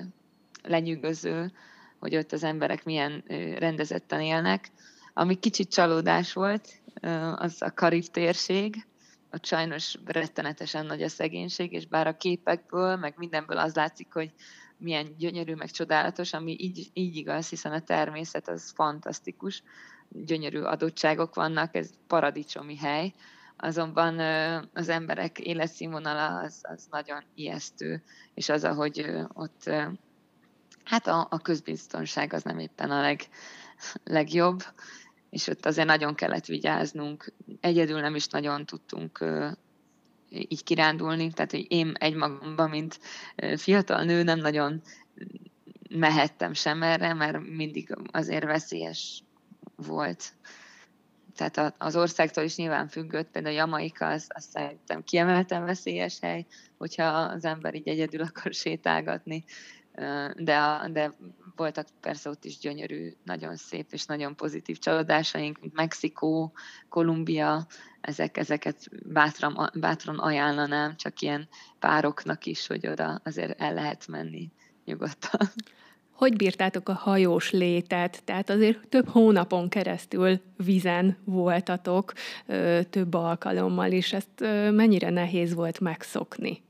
lenyűgöző, 0.63 1.51
hogy 1.99 2.15
ott 2.15 2.31
az 2.31 2.43
emberek 2.43 2.83
milyen 2.83 3.23
ö, 3.27 3.53
rendezetten 3.53 4.21
élnek. 4.21 4.71
Ami 5.13 5.35
kicsit 5.35 5.73
csalódás 5.73 6.33
volt, 6.33 6.69
ö, 7.01 7.09
az 7.35 7.61
a 7.61 7.73
Karib 7.73 8.05
térség, 8.05 8.85
ott 9.31 9.45
sajnos 9.45 9.95
rettenetesen 10.05 10.85
nagy 10.85 11.01
a 11.01 11.09
szegénység, 11.09 11.71
és 11.71 11.87
bár 11.87 12.07
a 12.07 12.17
képekből, 12.17 12.95
meg 12.95 13.13
mindenből 13.17 13.57
az 13.57 13.75
látszik, 13.75 14.13
hogy 14.13 14.31
milyen 14.77 15.15
gyönyörű, 15.17 15.53
meg 15.53 15.71
csodálatos, 15.71 16.33
ami 16.33 16.55
így, 16.59 16.89
így 16.93 17.15
igaz, 17.15 17.49
hiszen 17.49 17.71
a 17.71 17.79
természet 17.79 18.47
az 18.47 18.71
fantasztikus, 18.75 19.63
gyönyörű 20.09 20.59
adottságok 20.59 21.35
vannak, 21.35 21.75
ez 21.75 21.89
paradicsomi 22.07 22.77
hely, 22.77 23.13
azonban 23.57 24.19
az 24.73 24.89
emberek 24.89 25.39
életszínvonala 25.39 26.39
az, 26.39 26.59
az 26.61 26.87
nagyon 26.89 27.23
ijesztő, 27.35 28.03
és 28.33 28.49
az, 28.49 28.63
ahogy 28.63 29.05
ott 29.33 29.69
hát 30.83 31.07
a, 31.07 31.27
a 31.29 31.39
közbiztonság 31.39 32.33
az 32.33 32.43
nem 32.43 32.59
éppen 32.59 32.91
a 32.91 33.01
leg, 33.01 33.21
legjobb, 34.03 34.63
és 35.29 35.47
ott 35.47 35.65
azért 35.65 35.87
nagyon 35.87 36.15
kellett 36.15 36.45
vigyáznunk. 36.45 37.33
Egyedül 37.59 37.99
nem 37.99 38.15
is 38.15 38.27
nagyon 38.27 38.65
tudtunk 38.65 39.25
így 40.29 40.63
kirándulni, 40.63 41.31
tehát 41.31 41.51
hogy 41.51 41.65
én 41.67 41.93
egymagamban, 41.99 42.69
mint 42.69 42.99
fiatal 43.55 44.03
nő 44.03 44.23
nem 44.23 44.39
nagyon 44.39 44.81
mehettem 45.89 46.53
sem 46.53 46.83
erre, 46.83 47.13
mert 47.13 47.39
mindig 47.39 47.95
azért 48.11 48.45
veszélyes 48.45 49.23
volt. 49.75 50.33
Tehát 51.35 51.75
az 51.77 51.95
országtól 51.95 52.43
is 52.43 52.55
nyilván 52.55 52.87
függött, 52.87 53.31
például 53.31 53.55
Jamaika, 53.55 54.07
az, 54.07 54.27
azt 54.33 54.49
szerintem 54.49 55.03
kiemelten 55.03 55.65
veszélyes 55.65 56.19
hely, 56.19 56.45
hogyha 56.77 57.03
az 57.03 57.45
ember 57.45 57.75
így 57.75 57.87
egyedül 57.87 58.21
akar 58.21 58.53
sétálgatni, 58.63 59.45
de, 60.35 60.57
a, 60.57 60.87
de 60.87 61.11
voltak 61.55 61.87
persze 62.01 62.29
ott 62.29 62.45
is 62.45 62.57
gyönyörű, 62.57 63.13
nagyon 63.23 63.55
szép 63.55 63.87
és 63.91 64.05
nagyon 64.05 64.35
pozitív 64.35 64.77
csalódásaink, 64.77 65.59
mint 65.59 65.73
Mexikó, 65.73 66.53
Kolumbia, 66.89 67.67
ezek, 68.01 68.37
ezeket 68.37 68.89
bátran, 69.05 69.69
bátran 69.73 70.19
ajánlanám, 70.19 70.95
csak 70.95 71.21
ilyen 71.21 71.47
pároknak 71.79 72.45
is, 72.45 72.67
hogy 72.67 72.87
oda 72.87 73.21
azért 73.23 73.61
el 73.61 73.73
lehet 73.73 74.07
menni 74.07 74.51
nyugodtan. 74.85 75.49
Hogy 76.15 76.35
bírtátok 76.35 76.89
a 76.89 76.93
hajós 76.93 77.51
létet? 77.51 78.23
Tehát 78.23 78.49
azért 78.49 78.87
több 78.87 79.09
hónapon 79.09 79.69
keresztül 79.69 80.39
vizen 80.57 81.17
voltatok, 81.23 82.13
több 82.89 83.13
alkalommal 83.13 83.91
is. 83.91 84.13
Ezt 84.13 84.39
mennyire 84.71 85.09
nehéz 85.09 85.53
volt 85.53 85.79
megszokni? 85.79 86.63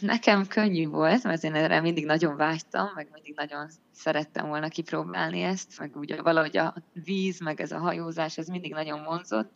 Nekem 0.00 0.46
könnyű 0.46 0.88
volt, 0.88 1.22
mert 1.22 1.44
én 1.44 1.54
erre 1.54 1.80
mindig 1.80 2.04
nagyon 2.04 2.36
vágytam, 2.36 2.88
meg 2.94 3.08
mindig 3.12 3.34
nagyon 3.36 3.68
szerettem 3.92 4.48
volna 4.48 4.68
kipróbálni 4.68 5.40
ezt, 5.40 5.78
meg 5.78 5.96
ugye 5.96 6.22
valahogy 6.22 6.56
a 6.56 6.74
víz, 7.04 7.40
meg 7.40 7.60
ez 7.60 7.72
a 7.72 7.78
hajózás, 7.78 8.38
ez 8.38 8.48
mindig 8.48 8.72
nagyon 8.72 9.04
vonzott, 9.04 9.50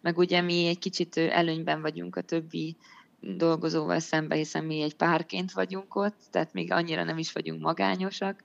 meg 0.00 0.18
ugye 0.18 0.40
mi 0.40 0.66
egy 0.66 0.78
kicsit 0.78 1.16
előnyben 1.16 1.80
vagyunk 1.80 2.16
a 2.16 2.20
többi 2.20 2.76
dolgozóval 3.20 3.98
szemben, 3.98 4.38
hiszen 4.38 4.64
mi 4.64 4.82
egy 4.82 4.94
párként 4.94 5.52
vagyunk 5.52 5.94
ott, 5.94 6.20
tehát 6.30 6.52
még 6.52 6.72
annyira 6.72 7.04
nem 7.04 7.18
is 7.18 7.32
vagyunk 7.32 7.60
magányosak, 7.60 8.42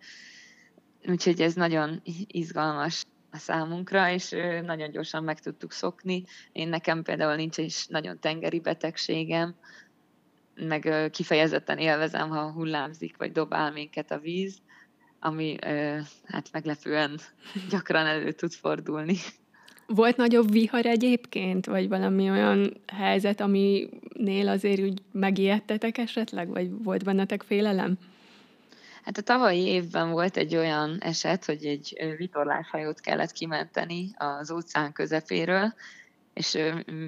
úgyhogy 1.09 1.41
ez 1.41 1.53
nagyon 1.53 2.01
izgalmas 2.27 3.03
a 3.31 3.37
számunkra, 3.37 4.11
és 4.11 4.35
nagyon 4.65 4.91
gyorsan 4.91 5.23
meg 5.23 5.39
tudtuk 5.39 5.71
szokni. 5.71 6.23
Én 6.51 6.67
nekem 6.67 7.03
például 7.03 7.35
nincs 7.35 7.57
is 7.57 7.87
nagyon 7.87 8.19
tengeri 8.19 8.59
betegségem, 8.59 9.55
meg 10.55 11.09
kifejezetten 11.11 11.77
élvezem, 11.77 12.29
ha 12.29 12.51
hullámzik, 12.51 13.17
vagy 13.17 13.31
dobál 13.31 13.71
minket 13.71 14.11
a 14.11 14.19
víz, 14.19 14.57
ami 15.19 15.57
hát 16.25 16.49
meglepően 16.51 17.19
gyakran 17.69 18.05
elő 18.05 18.31
tud 18.31 18.51
fordulni. 18.51 19.15
Volt 19.87 20.17
nagyobb 20.17 20.51
vihar 20.51 20.85
egyébként, 20.85 21.65
vagy 21.65 21.87
valami 21.87 22.29
olyan 22.29 22.81
helyzet, 22.85 23.41
aminél 23.41 24.47
azért 24.47 24.81
úgy 24.81 25.01
megijedtetek 25.11 25.97
esetleg, 25.97 26.47
vagy 26.47 26.83
volt 26.83 27.03
bennetek 27.03 27.43
félelem? 27.43 27.97
Hát 29.07 29.17
a 29.17 29.21
tavalyi 29.21 29.65
évben 29.65 30.11
volt 30.11 30.37
egy 30.37 30.55
olyan 30.55 30.97
eset, 30.99 31.45
hogy 31.45 31.65
egy 31.65 32.13
vitorláshajót 32.17 32.99
kellett 32.99 33.31
kimenteni 33.31 34.11
az 34.17 34.51
óceán 34.51 34.91
közepéről, 34.91 35.73
és 36.33 36.57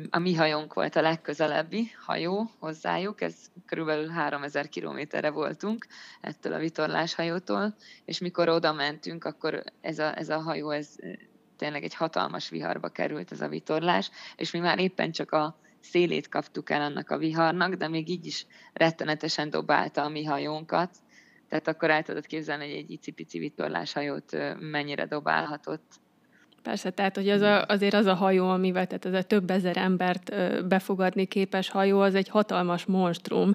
a 0.09 0.19
mi 0.19 0.33
hajónk 0.33 0.73
volt 0.73 0.95
a 0.95 1.01
legközelebbi 1.01 1.91
hajó 2.05 2.51
hozzájuk, 2.59 3.21
ez 3.21 3.35
körülbelül 3.65 4.09
3000 4.09 4.69
kilométerre 4.69 5.29
voltunk 5.29 5.87
ettől 6.21 6.53
a 6.53 6.59
vitorláshajótól, 6.59 7.75
és 8.05 8.19
mikor 8.19 8.49
oda 8.49 8.73
mentünk, 8.73 9.25
akkor 9.25 9.63
ez 9.81 9.99
a, 9.99 10.17
ez 10.17 10.29
a 10.29 10.39
hajó, 10.39 10.69
ez 10.69 10.95
tényleg 11.57 11.83
egy 11.83 11.95
hatalmas 11.95 12.49
viharba 12.49 12.87
került 12.87 13.31
ez 13.31 13.41
a 13.41 13.47
vitorlás, 13.47 14.11
és 14.35 14.51
mi 14.51 14.59
már 14.59 14.79
éppen 14.79 15.11
csak 15.11 15.31
a 15.31 15.59
szélét 15.79 16.29
kaptuk 16.29 16.69
el 16.69 16.81
annak 16.81 17.09
a 17.09 17.17
viharnak, 17.17 17.73
de 17.73 17.87
még 17.87 18.09
így 18.09 18.25
is 18.25 18.45
rettenetesen 18.73 19.49
dobálta 19.49 20.03
a 20.03 20.09
mi 20.09 20.23
hajónkat, 20.23 20.89
tehát 21.49 21.67
akkor 21.67 21.89
el 21.89 22.03
tudod 22.03 22.25
képzelni, 22.25 22.65
hogy 22.65 22.75
egy 22.75 22.91
icipici 22.91 23.39
vitorláshajót 23.39 24.37
mennyire 24.59 25.05
dobálhatott. 25.05 25.99
Persze, 26.61 26.89
tehát 26.89 27.15
hogy 27.15 27.29
az 27.29 27.41
a, 27.41 27.65
azért 27.65 27.93
az 27.93 28.05
a 28.05 28.13
hajó, 28.13 28.49
amivel 28.49 28.87
tehát 28.87 29.05
ez 29.05 29.13
a 29.13 29.23
több 29.23 29.49
ezer 29.49 29.77
embert 29.77 30.31
befogadni 30.67 31.25
képes 31.25 31.69
hajó, 31.69 31.99
az 31.99 32.15
egy 32.15 32.29
hatalmas 32.29 32.85
monstrum. 32.85 33.53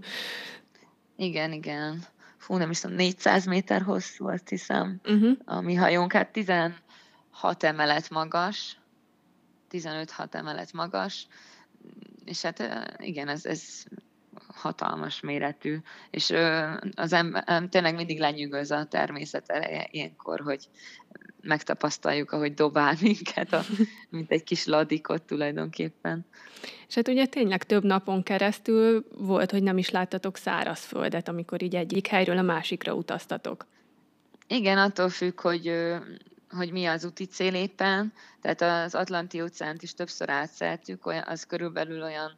Igen, 1.16 1.52
igen. 1.52 2.02
Fú, 2.36 2.56
nem 2.56 2.70
is 2.70 2.80
tudom, 2.80 2.96
400 2.96 3.46
méter 3.46 3.82
hosszú, 3.82 4.28
azt 4.28 4.48
hiszem. 4.48 5.00
Uh-huh. 5.04 5.38
A 5.44 5.60
mi 5.60 5.74
hajónk, 5.74 6.12
hát 6.12 6.32
16 6.32 6.74
emelet 7.58 8.10
magas, 8.10 8.78
15-6 9.70 10.34
emelet 10.34 10.72
magas, 10.72 11.26
és 12.24 12.42
hát 12.42 12.62
igen, 12.98 13.28
ez, 13.28 13.44
ez 13.44 13.84
hatalmas 14.54 15.20
méretű, 15.20 15.78
és 16.11 16.32
az 16.94 17.12
ember 17.12 17.62
tényleg 17.68 17.94
mindig 17.94 18.18
lenyűgöz 18.18 18.70
a 18.70 18.84
természet 18.84 19.49
ereje 19.50 19.88
ilyenkor, 19.90 20.40
hogy 20.40 20.68
megtapasztaljuk, 21.40 22.32
ahogy 22.32 22.54
dobál 22.54 22.94
minket, 23.00 23.52
a, 23.52 23.62
mint 24.11 24.30
egy 24.30 24.44
kis 24.44 24.66
ladikot 24.66 25.23
tulajdonképpen. 25.23 26.26
És 26.88 26.94
hát 26.94 27.08
ugye 27.08 27.26
tényleg 27.26 27.62
több 27.64 27.84
napon 27.84 28.23
keresztül 28.23 29.06
volt, 29.18 29.50
hogy 29.50 29.62
nem 29.62 29.78
is 29.78 29.90
láttatok 29.90 30.37
szárazföldet, 30.37 31.28
amikor 31.28 31.62
így 31.62 31.75
egyik 31.75 32.06
helyről 32.06 32.38
a 32.38 32.42
másikra 32.42 32.94
utaztatok. 32.94 33.66
Igen, 34.46 34.78
attól 34.78 35.08
függ, 35.08 35.40
hogy 35.40 35.73
hogy 36.49 36.73
mi 36.73 36.87
az 36.87 37.04
úti 37.04 37.25
cél 37.25 37.54
éppen, 37.54 38.12
tehát 38.40 38.84
az 38.84 38.94
Atlanti 38.94 39.42
óceánt 39.42 39.82
is 39.82 39.94
többször 39.94 40.30
átszeltük, 40.30 41.06
az 41.25 41.44
körülbelül 41.44 42.02
olyan 42.02 42.37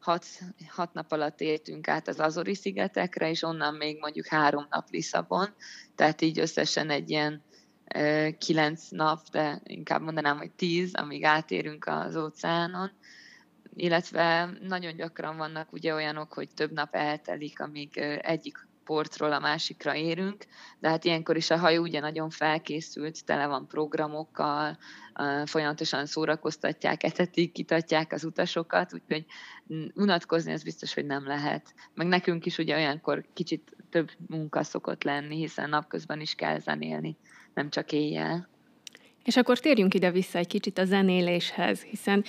hat, 0.00 0.26
hat 0.68 0.92
nap 0.92 1.12
alatt 1.12 1.40
értünk 1.40 1.88
át 1.88 2.08
az 2.08 2.20
Azori 2.20 2.54
szigetekre, 2.54 3.30
és 3.30 3.42
onnan 3.42 3.74
még 3.74 3.98
mondjuk 4.00 4.26
három 4.26 4.66
nap 4.70 4.90
Lisszabon, 4.90 5.54
tehát 5.94 6.20
így 6.20 6.38
összesen 6.38 6.90
egy 6.90 7.10
ilyen 7.10 7.42
kilenc 8.38 8.88
nap, 8.88 9.28
de 9.30 9.60
inkább 9.64 10.02
mondanám, 10.02 10.36
hogy 10.36 10.50
tíz, 10.50 10.94
amíg 10.94 11.24
átérünk 11.24 11.86
az 11.86 12.16
óceánon, 12.16 12.90
illetve 13.74 14.50
nagyon 14.60 14.96
gyakran 14.96 15.36
vannak 15.36 15.72
ugye 15.72 15.94
olyanok, 15.94 16.32
hogy 16.32 16.48
több 16.54 16.72
nap 16.72 16.94
eltelik, 16.94 17.60
amíg 17.60 17.96
egyik 18.22 18.68
portról 18.90 19.32
a 19.32 19.38
másikra 19.38 19.94
érünk, 19.94 20.44
de 20.78 20.88
hát 20.88 21.04
ilyenkor 21.04 21.36
is 21.36 21.50
a 21.50 21.58
hajó 21.58 21.82
ugye 21.82 22.00
nagyon 22.00 22.30
felkészült, 22.30 23.24
tele 23.24 23.46
van 23.46 23.66
programokkal, 23.66 24.78
folyamatosan 25.44 26.06
szórakoztatják, 26.06 27.02
etetik, 27.02 27.52
kitatják 27.52 28.12
az 28.12 28.24
utasokat, 28.24 28.94
úgyhogy 28.94 29.24
unatkozni 29.94 30.52
ez 30.52 30.62
biztos, 30.62 30.94
hogy 30.94 31.06
nem 31.06 31.26
lehet. 31.26 31.74
Meg 31.94 32.06
nekünk 32.06 32.46
is 32.46 32.58
ugye 32.58 32.74
olyankor 32.76 33.24
kicsit 33.34 33.76
több 33.90 34.10
munka 34.26 34.62
szokott 34.62 35.02
lenni, 35.02 35.36
hiszen 35.36 35.68
napközben 35.68 36.20
is 36.20 36.34
kell 36.34 36.58
zenélni, 36.58 37.16
nem 37.54 37.70
csak 37.70 37.92
éjjel. 37.92 38.48
És 39.24 39.36
akkor 39.36 39.58
térjünk 39.58 39.94
ide 39.94 40.10
vissza 40.10 40.38
egy 40.38 40.46
kicsit 40.46 40.78
a 40.78 40.84
zenéléshez, 40.84 41.82
hiszen 41.82 42.24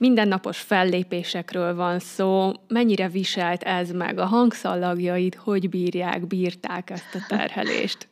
mindennapos 0.00 0.58
fellépésekről 0.60 1.74
van 1.74 1.98
szó, 1.98 2.52
mennyire 2.68 3.08
viselt 3.08 3.62
ez 3.62 3.90
meg, 3.90 4.18
a 4.18 4.24
hangszallagjaid? 4.24 5.34
Hogy 5.34 5.68
bírják, 5.68 6.26
bírták 6.26 6.90
ezt 6.90 7.14
a 7.14 7.24
terhelést? 7.28 8.08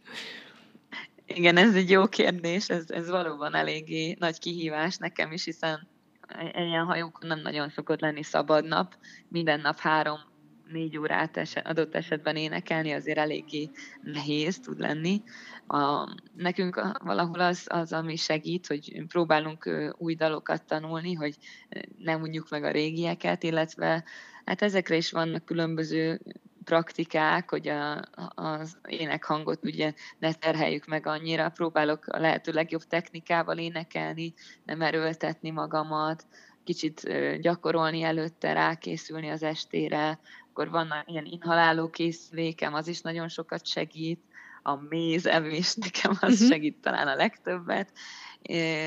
Igen, 1.26 1.57
ez 1.57 1.75
egy 1.75 1.90
jó 1.90 2.07
kérdés, 2.07 2.68
ez, 2.68 2.85
ez 2.88 3.11
valóban 3.11 3.54
eléggé 3.54 4.16
nagy 4.18 4.38
kihívás 4.38 4.97
nekem 4.97 5.33
is, 5.33 5.45
hiszen 5.45 5.88
ilyen 6.54 6.85
hajókon 6.85 7.28
nem 7.28 7.40
nagyon 7.40 7.68
szokott 7.68 8.00
lenni 8.00 8.23
szabad 8.23 8.64
nap, 8.64 8.95
minden 9.28 9.61
nap 9.61 9.78
három 9.78 10.18
négy 10.73 10.99
órát 10.99 11.37
eset, 11.37 11.67
adott 11.67 11.95
esetben 11.95 12.37
énekelni 12.37 12.93
azért 12.93 13.19
eléggé 13.19 13.71
nehéz 14.03 14.59
tud 14.59 14.79
lenni. 14.79 15.23
A, 15.67 16.15
nekünk 16.37 16.99
valahol 17.05 17.41
az, 17.41 17.67
az, 17.69 17.93
ami 17.93 18.17
segít, 18.17 18.67
hogy 18.67 19.03
próbálunk 19.09 19.93
új 19.99 20.15
dalokat 20.15 20.65
tanulni, 20.65 21.15
hogy 21.15 21.37
nem 21.99 22.21
mondjuk 22.21 22.51
meg 22.51 22.65
a 22.65 22.71
régieket, 22.71 23.43
illetve 23.43 24.05
hát 24.45 24.63
ezekre 24.63 24.97
is 24.97 25.11
vannak 25.11 25.45
különböző 25.45 26.21
praktikák, 26.65 27.51
hogy 27.51 27.69
a, 27.69 28.03
az 28.35 28.79
énekhangot 28.89 29.65
ugye 29.65 29.93
ne 30.19 30.33
terheljük 30.33 30.87
meg 30.87 31.07
annyira, 31.07 31.49
próbálok 31.49 32.07
a 32.07 32.19
lehető 32.19 32.53
legjobb 32.53 32.83
technikával 32.83 33.59
énekelni, 33.59 34.35
nem 34.65 34.83
erőltetni 34.83 35.51
magamat, 35.51 36.27
kicsit 36.65 37.09
gyakorolni 37.41 38.03
előtte, 38.03 38.53
rákészülni 38.53 39.29
az 39.29 39.43
estére, 39.43 40.19
akkor 40.59 40.71
van 40.71 41.05
ilyen 41.07 41.25
inhaláló 41.25 41.91
készülékem, 41.91 42.75
az 42.75 42.88
is 42.88 43.00
nagyon 43.00 43.29
sokat 43.29 43.67
segít, 43.67 44.21
a 44.62 44.75
méz 44.75 45.27
evés 45.27 45.75
nekem 45.75 46.11
az 46.21 46.33
uh-huh. 46.33 46.49
segít 46.49 46.81
talán 46.81 47.09
a 47.09 47.15
legtöbbet, 47.15 47.93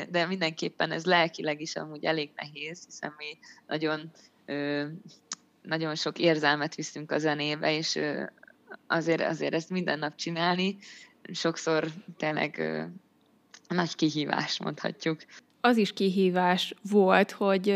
de 0.09 0.25
mindenképpen 0.27 0.91
ez 0.91 1.05
lelkileg 1.05 1.61
is 1.61 1.75
amúgy 1.75 2.03
elég 2.03 2.31
nehéz, 2.35 2.85
hiszen 2.85 3.13
mi 3.17 3.37
nagyon, 3.67 4.11
nagyon 5.61 5.95
sok 5.95 6.19
érzelmet 6.19 6.75
viszünk 6.75 7.11
a 7.11 7.17
zenébe, 7.17 7.75
és 7.75 7.99
azért, 8.87 9.21
azért 9.21 9.53
ezt 9.53 9.69
minden 9.69 9.99
nap 9.99 10.15
csinálni, 10.15 10.77
sokszor 11.31 11.87
tényleg 12.17 12.61
nagy 13.67 13.95
kihívás, 13.95 14.59
mondhatjuk 14.59 15.21
az 15.61 15.77
is 15.77 15.93
kihívás 15.93 16.73
volt, 16.91 17.31
hogy 17.31 17.69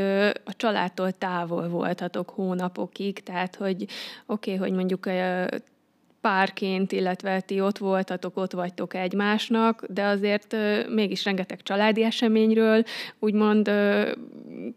a 0.43 0.55
családtól 0.55 1.11
távol 1.11 1.69
voltatok 1.69 2.29
hónapokig, 2.29 3.23
tehát 3.23 3.55
hogy 3.55 3.85
oké, 4.25 4.53
okay, 4.53 4.55
hogy 4.55 4.77
mondjuk 4.77 5.07
párként, 6.21 6.91
illetve 6.91 7.41
ti 7.41 7.61
ott 7.61 7.77
voltatok, 7.77 8.37
ott 8.37 8.51
vagytok 8.51 8.93
egymásnak, 8.93 9.85
de 9.89 10.03
azért 10.03 10.55
mégis 10.89 11.23
rengeteg 11.23 11.61
családi 11.63 12.03
eseményről 12.03 12.83
úgymond 13.19 13.71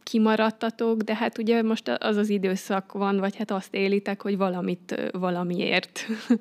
kimaradtatok, 0.02 1.00
de 1.00 1.14
hát 1.14 1.38
ugye 1.38 1.62
most 1.62 1.88
az 1.88 2.16
az 2.16 2.28
időszak 2.28 2.92
van, 2.92 3.18
vagy 3.18 3.36
hát 3.36 3.50
azt 3.50 3.74
élitek, 3.74 4.22
hogy 4.22 4.36
valamit 4.36 5.10
valamiért. 5.12 6.06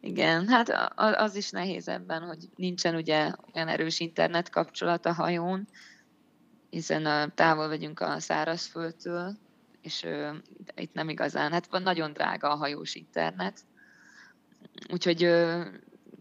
Igen, 0.00 0.48
hát 0.48 0.92
az 0.96 1.36
is 1.36 1.50
nehéz 1.50 1.88
ebben, 1.88 2.22
hogy 2.22 2.38
nincsen 2.56 2.94
ugye 2.94 3.30
olyan 3.54 3.68
erős 3.68 4.00
internet 4.00 4.50
kapcsolat 4.50 5.06
a 5.06 5.12
hajón, 5.12 5.68
hiszen 6.74 7.32
távol 7.34 7.68
vagyunk 7.68 8.00
a 8.00 8.20
szárazföldtől, 8.20 9.36
és 9.82 10.06
itt 10.76 10.92
nem 10.92 11.08
igazán, 11.08 11.52
hát 11.52 11.66
van 11.66 11.82
nagyon 11.82 12.12
drága 12.12 12.50
a 12.50 12.56
hajós 12.56 12.94
internet, 12.94 13.60
úgyhogy 14.92 15.30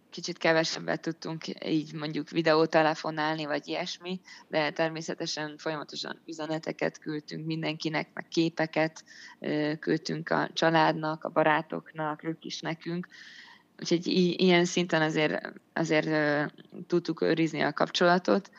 kicsit 0.09 0.37
kevesebbet 0.37 1.01
tudtunk 1.01 1.43
így 1.65 1.93
mondjuk 1.93 2.29
videótelefonálni, 2.29 3.45
vagy 3.45 3.67
ilyesmi, 3.67 4.19
de 4.47 4.71
természetesen 4.71 5.57
folyamatosan 5.57 6.21
üzeneteket 6.25 6.99
küldtünk 6.99 7.45
mindenkinek, 7.45 8.09
meg 8.13 8.27
képeket 8.27 9.03
küldtünk 9.79 10.29
a 10.29 10.49
családnak, 10.53 11.23
a 11.23 11.29
barátoknak, 11.29 12.23
ők 12.23 12.45
is 12.45 12.59
nekünk, 12.59 13.07
úgyhogy 13.79 14.07
ilyen 14.41 14.65
szinten 14.65 15.01
azért, 15.01 15.53
azért 15.73 16.09
tudtuk 16.87 17.21
őrizni 17.21 17.61
a 17.61 17.73
kapcsolatot, 17.73 18.51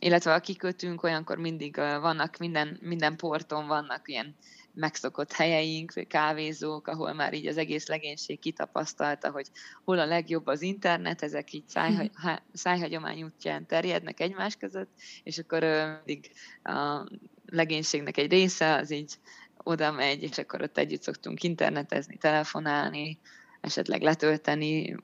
illetve 0.00 0.34
a 0.34 0.40
kikötünk, 0.40 1.02
olyankor 1.02 1.38
mindig 1.38 1.76
vannak, 1.76 2.36
minden, 2.36 2.78
minden 2.80 3.16
porton 3.16 3.66
vannak 3.66 4.08
ilyen 4.08 4.34
megszokott 4.74 5.32
helyeink, 5.32 5.92
kávézók, 6.08 6.86
ahol 6.86 7.12
már 7.12 7.34
így 7.34 7.46
az 7.46 7.56
egész 7.56 7.86
legénység 7.86 8.38
kitapasztalta, 8.38 9.30
hogy 9.30 9.46
hol 9.84 9.98
a 9.98 10.06
legjobb 10.06 10.46
az 10.46 10.62
internet, 10.62 11.22
ezek 11.22 11.52
így 11.52 11.68
szájha, 11.68 12.02
mhm. 12.02 12.32
szájhagyomány 12.52 13.22
útján 13.22 13.66
terjednek 13.66 14.20
egymás 14.20 14.56
között, 14.56 14.90
és 15.22 15.38
akkor 15.38 15.64
mindig 16.04 16.30
a 16.62 17.08
legénységnek 17.46 18.16
egy 18.16 18.30
része 18.30 18.74
az 18.74 18.90
így 18.90 19.14
oda 19.62 19.92
megy, 19.92 20.22
és 20.22 20.38
akkor 20.38 20.62
ott 20.62 20.78
együtt 20.78 21.02
szoktunk 21.02 21.42
internetezni, 21.42 22.16
telefonálni, 22.16 23.18
esetleg 23.60 24.02
letölteni 24.02 24.96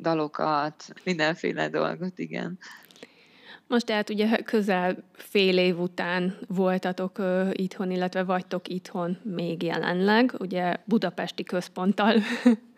dalokat, 0.00 0.92
mindenféle 1.04 1.68
dolgot, 1.68 2.18
igen. 2.18 2.58
Most 3.66 3.86
tehát 3.86 4.10
ugye 4.10 4.36
közel 4.36 4.96
fél 5.12 5.58
év 5.58 5.80
után 5.80 6.38
voltatok 6.48 7.18
ö, 7.18 7.50
itthon, 7.52 7.90
illetve 7.90 8.22
vagytok 8.22 8.68
itthon 8.68 9.18
még 9.22 9.62
jelenleg, 9.62 10.34
ugye 10.38 10.76
budapesti 10.84 11.44
központtal. 11.44 12.14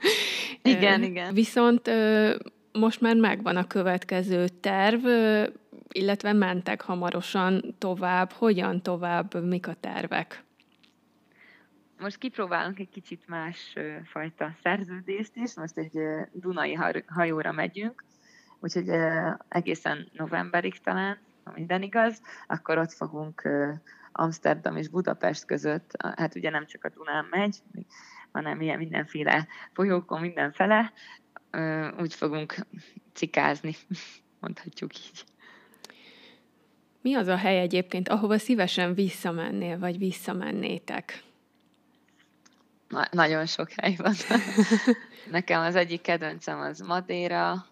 igen, 0.63 1.03
igen. 1.03 1.35
Viszont 1.35 1.89
ö, 1.89 2.35
most 2.73 3.01
már 3.01 3.17
megvan 3.17 3.57
a 3.57 3.67
következő 3.67 4.49
terv, 4.49 5.05
ö, 5.05 5.47
illetve 5.93 6.33
mentek 6.33 6.81
hamarosan 6.81 7.75
tovább. 7.79 8.31
Hogyan 8.31 8.83
tovább, 8.83 9.45
mik 9.45 9.69
a 9.69 9.75
tervek? 9.81 10.45
Most 11.99 12.19
kipróbálunk 12.19 12.79
egy 12.79 12.89
kicsit 12.89 13.29
más 13.29 13.75
fajta 14.05 14.55
szerződést 14.63 15.37
is. 15.37 15.55
Most 15.55 15.79
egy 15.79 15.99
Dunai 16.33 16.79
hajóra 17.07 17.53
megyünk, 17.53 18.05
úgyhogy 18.65 18.89
egészen 19.49 20.09
novemberig 20.13 20.81
talán, 20.81 21.19
ha 21.45 21.53
minden 21.55 21.83
igaz, 21.83 22.21
akkor 22.47 22.79
ott 22.79 22.93
fogunk 22.93 23.49
Amsterdam 24.13 24.77
és 24.77 24.89
Budapest 24.89 25.45
között, 25.45 25.91
hát 26.17 26.35
ugye 26.35 26.51
nem 26.51 26.67
csak 26.67 26.85
a 26.85 26.89
Dunán 26.89 27.27
megy, 27.31 27.57
hanem 28.33 28.61
ilyen 28.61 28.79
mindenféle 28.79 29.47
folyókon 29.73 30.21
mindenfele, 30.21 30.93
úgy 31.99 32.15
fogunk 32.15 32.55
cikázni, 33.13 33.75
mondhatjuk 34.41 34.99
így. 34.99 35.25
Mi 37.01 37.15
az 37.15 37.27
a 37.27 37.37
hely 37.37 37.61
egyébként, 37.61 38.09
ahova 38.09 38.39
szívesen 38.39 38.95
visszamennél, 38.95 39.79
vagy 39.79 39.99
visszamennétek? 39.99 41.23
Na, 42.89 43.07
nagyon 43.11 43.47
sok 43.47 43.71
hely 43.71 43.95
van. 43.97 44.15
Nekem 45.31 45.61
az 45.61 45.75
egyik 45.75 46.01
kedvencem 46.01 46.59
az 46.61 46.81
Madeira, 46.81 47.67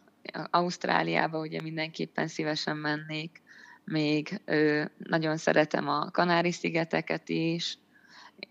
Ausztráliába 0.50 1.38
ugye 1.38 1.62
mindenképpen 1.62 2.28
szívesen 2.28 2.76
mennék, 2.76 3.42
még 3.84 4.40
ö, 4.44 4.84
nagyon 4.98 5.36
szeretem 5.36 5.88
a 5.88 6.10
Kanári-szigeteket 6.10 7.28
is, 7.28 7.78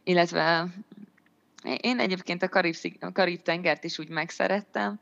illetve 0.04 0.68
én 1.82 2.00
egyébként 2.00 2.44
a 2.44 2.50
Karib, 2.50 2.76
a 3.00 3.12
Karib 3.12 3.42
is 3.82 4.00
úgy 4.00 4.10
megszerettem, 4.10 5.00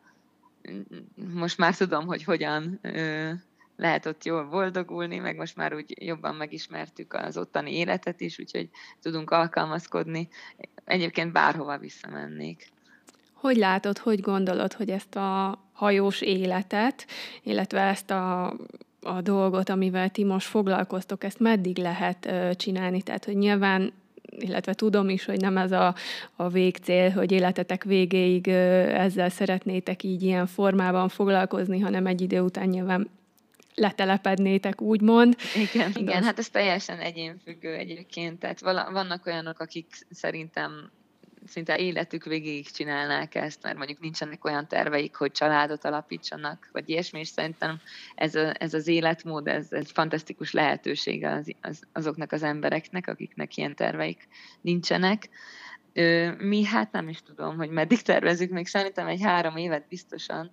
most 1.33 1.57
már 1.57 1.75
tudom, 1.75 2.05
hogy 2.05 2.23
hogyan 2.23 2.79
ö, 2.81 3.31
lehet 3.75 4.05
ott 4.05 4.23
jól 4.23 4.45
boldogulni, 4.45 5.17
meg 5.17 5.35
most 5.35 5.55
már 5.55 5.73
úgy 5.73 6.05
jobban 6.05 6.35
megismertük 6.35 7.13
az 7.13 7.37
ottani 7.37 7.75
életet 7.75 8.21
is, 8.21 8.39
úgyhogy 8.39 8.69
tudunk 9.01 9.31
alkalmazkodni. 9.31 10.27
Egyébként 10.85 11.31
bárhova 11.31 11.77
visszamennék. 11.77 12.67
Hogy 13.39 13.56
látod, 13.56 13.97
hogy 13.97 14.19
gondolod, 14.19 14.73
hogy 14.73 14.89
ezt 14.89 15.15
a 15.15 15.60
hajós 15.73 16.21
életet, 16.21 17.06
illetve 17.43 17.82
ezt 17.82 18.12
a, 18.12 18.47
a 19.02 19.21
dolgot, 19.21 19.69
amivel 19.69 20.10
ti 20.10 20.23
most 20.23 20.47
foglalkoztok, 20.47 21.23
ezt 21.23 21.39
meddig 21.39 21.78
lehet 21.78 22.25
ö, 22.25 22.49
csinálni? 22.56 23.02
Tehát, 23.02 23.25
hogy 23.25 23.38
nyilván 23.38 23.93
illetve 24.38 24.73
tudom 24.73 25.10
is, 25.10 25.25
hogy 25.25 25.39
nem 25.39 25.58
ez 25.58 25.71
a, 25.71 25.95
a 26.36 26.49
végcél, 26.49 27.10
hogy 27.10 27.32
életetek 27.32 27.84
végéig 27.84 28.47
ö, 28.47 28.52
ezzel 28.95 29.30
szeretnétek 29.30 30.04
így 30.04 30.23
ilyen 30.23 30.47
formában 30.47 31.10
foglalkozni, 31.10 31.80
hanem 31.80 32.06
egy 32.06 32.21
idő 32.21 32.41
után 32.41 32.67
nyilván 32.67 33.10
letelepednétek, 33.75 34.82
úgymond. 34.82 35.36
Igen, 35.56 35.91
igen, 35.95 36.23
hát 36.23 36.39
ez 36.39 36.49
teljesen 36.49 36.99
egyénfüggő 36.99 37.73
egyébként. 37.73 38.39
Tehát 38.39 38.60
vannak 38.91 39.25
olyanok, 39.25 39.60
akik 39.60 39.88
szerintem 40.10 40.91
szinte 41.47 41.78
életük 41.78 42.23
végéig 42.23 42.71
csinálnák 42.71 43.36
ezt, 43.36 43.63
mert 43.63 43.78
mondjuk 43.78 43.99
nincsenek 43.99 44.45
olyan 44.45 44.67
terveik, 44.67 45.15
hogy 45.15 45.32
családot 45.32 45.86
alapítsanak, 45.86 46.69
vagy 46.71 46.89
ilyesmi, 46.89 47.19
és 47.19 47.28
szerintem 47.28 47.80
ez, 48.15 48.36
a, 48.36 48.54
ez 48.58 48.73
az 48.73 48.88
életmód, 48.88 49.47
ez 49.47 49.67
egy 49.69 49.91
fantasztikus 49.91 50.52
lehetőség 50.52 51.25
az, 51.25 51.52
az, 51.62 51.84
azoknak 51.93 52.32
az 52.32 52.43
embereknek, 52.43 53.08
akiknek 53.08 53.58
ilyen 53.58 53.75
terveik 53.75 54.28
nincsenek. 54.62 55.30
Mi 56.38 56.63
hát 56.63 56.91
nem 56.91 57.10
is 57.10 57.21
tudom, 57.21 57.58
hogy 57.58 57.69
meddig 57.69 58.02
tervezünk, 58.02 58.52
még 58.52 58.67
szerintem 58.67 59.08
egy 59.08 59.21
három 59.21 59.58
évet 59.58 59.88
biztosan, 59.88 60.52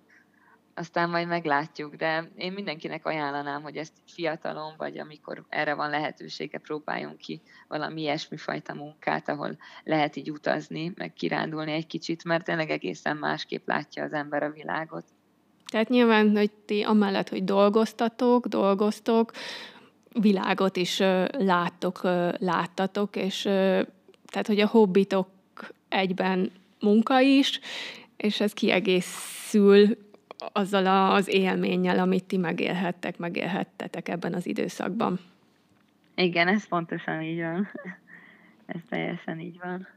aztán 0.77 1.09
majd 1.09 1.27
meglátjuk, 1.27 1.95
de 1.95 2.31
én 2.35 2.51
mindenkinek 2.51 3.05
ajánlanám, 3.05 3.61
hogy 3.61 3.77
ezt 3.77 3.93
fiatalon, 4.05 4.73
vagy 4.77 4.97
amikor 4.97 5.45
erre 5.49 5.73
van 5.73 5.89
lehetősége, 5.89 6.57
próbáljon 6.57 7.17
ki 7.17 7.41
valami 7.67 8.01
ilyesmi 8.01 8.37
fajta 8.37 8.73
munkát, 8.73 9.29
ahol 9.29 9.57
lehet 9.83 10.15
így 10.15 10.31
utazni, 10.31 10.91
meg 10.95 11.13
kirándulni 11.13 11.71
egy 11.71 11.87
kicsit, 11.87 12.23
mert 12.23 12.43
tényleg 12.43 12.69
egészen 12.69 13.17
másképp 13.17 13.67
látja 13.67 14.03
az 14.03 14.13
ember 14.13 14.43
a 14.43 14.51
világot. 14.51 15.05
Tehát 15.71 15.89
nyilván, 15.89 16.35
hogy 16.35 16.51
ti 16.51 16.81
amellett, 16.81 17.29
hogy 17.29 17.43
dolgoztatok, 17.43 18.47
dolgoztok, 18.47 19.31
világot 20.13 20.77
is 20.77 20.99
láttok, 21.31 21.99
láttatok, 22.39 23.15
és 23.15 23.41
tehát, 24.25 24.47
hogy 24.47 24.59
a 24.59 24.67
hobbitok 24.67 25.29
egyben 25.89 26.51
munka 26.79 27.19
is, 27.19 27.59
és 28.17 28.39
ez 28.39 28.53
kiegészül 28.53 30.06
azzal 30.37 31.11
az 31.11 31.27
élménnyel, 31.27 31.99
amit 31.99 32.23
ti 32.23 32.37
megélhettek, 32.37 33.17
megélhettetek 33.17 34.09
ebben 34.09 34.33
az 34.33 34.45
időszakban. 34.47 35.19
Igen, 36.15 36.47
ez 36.47 36.67
pontosan 36.67 37.21
így 37.21 37.39
van. 37.39 37.67
Ez 38.65 38.79
teljesen 38.89 39.39
így 39.39 39.59
van. 39.63 39.87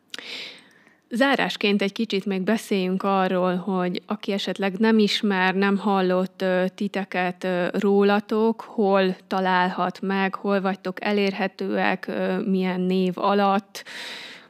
Zárásként 1.13 1.83
egy 1.83 1.93
kicsit 1.93 2.25
még 2.25 2.43
beszéljünk 2.43 3.03
arról, 3.03 3.57
hogy 3.57 4.03
aki 4.07 4.33
esetleg 4.33 4.79
nem 4.79 4.99
ismer, 4.99 5.55
nem 5.55 5.77
hallott 5.77 6.45
titeket 6.75 7.47
rólatok, 7.73 8.61
hol 8.61 9.17
találhat 9.27 10.01
meg, 10.01 10.35
hol 10.35 10.61
vagytok 10.61 11.05
elérhetőek, 11.05 12.11
milyen 12.47 12.81
név 12.81 13.19
alatt. 13.19 13.85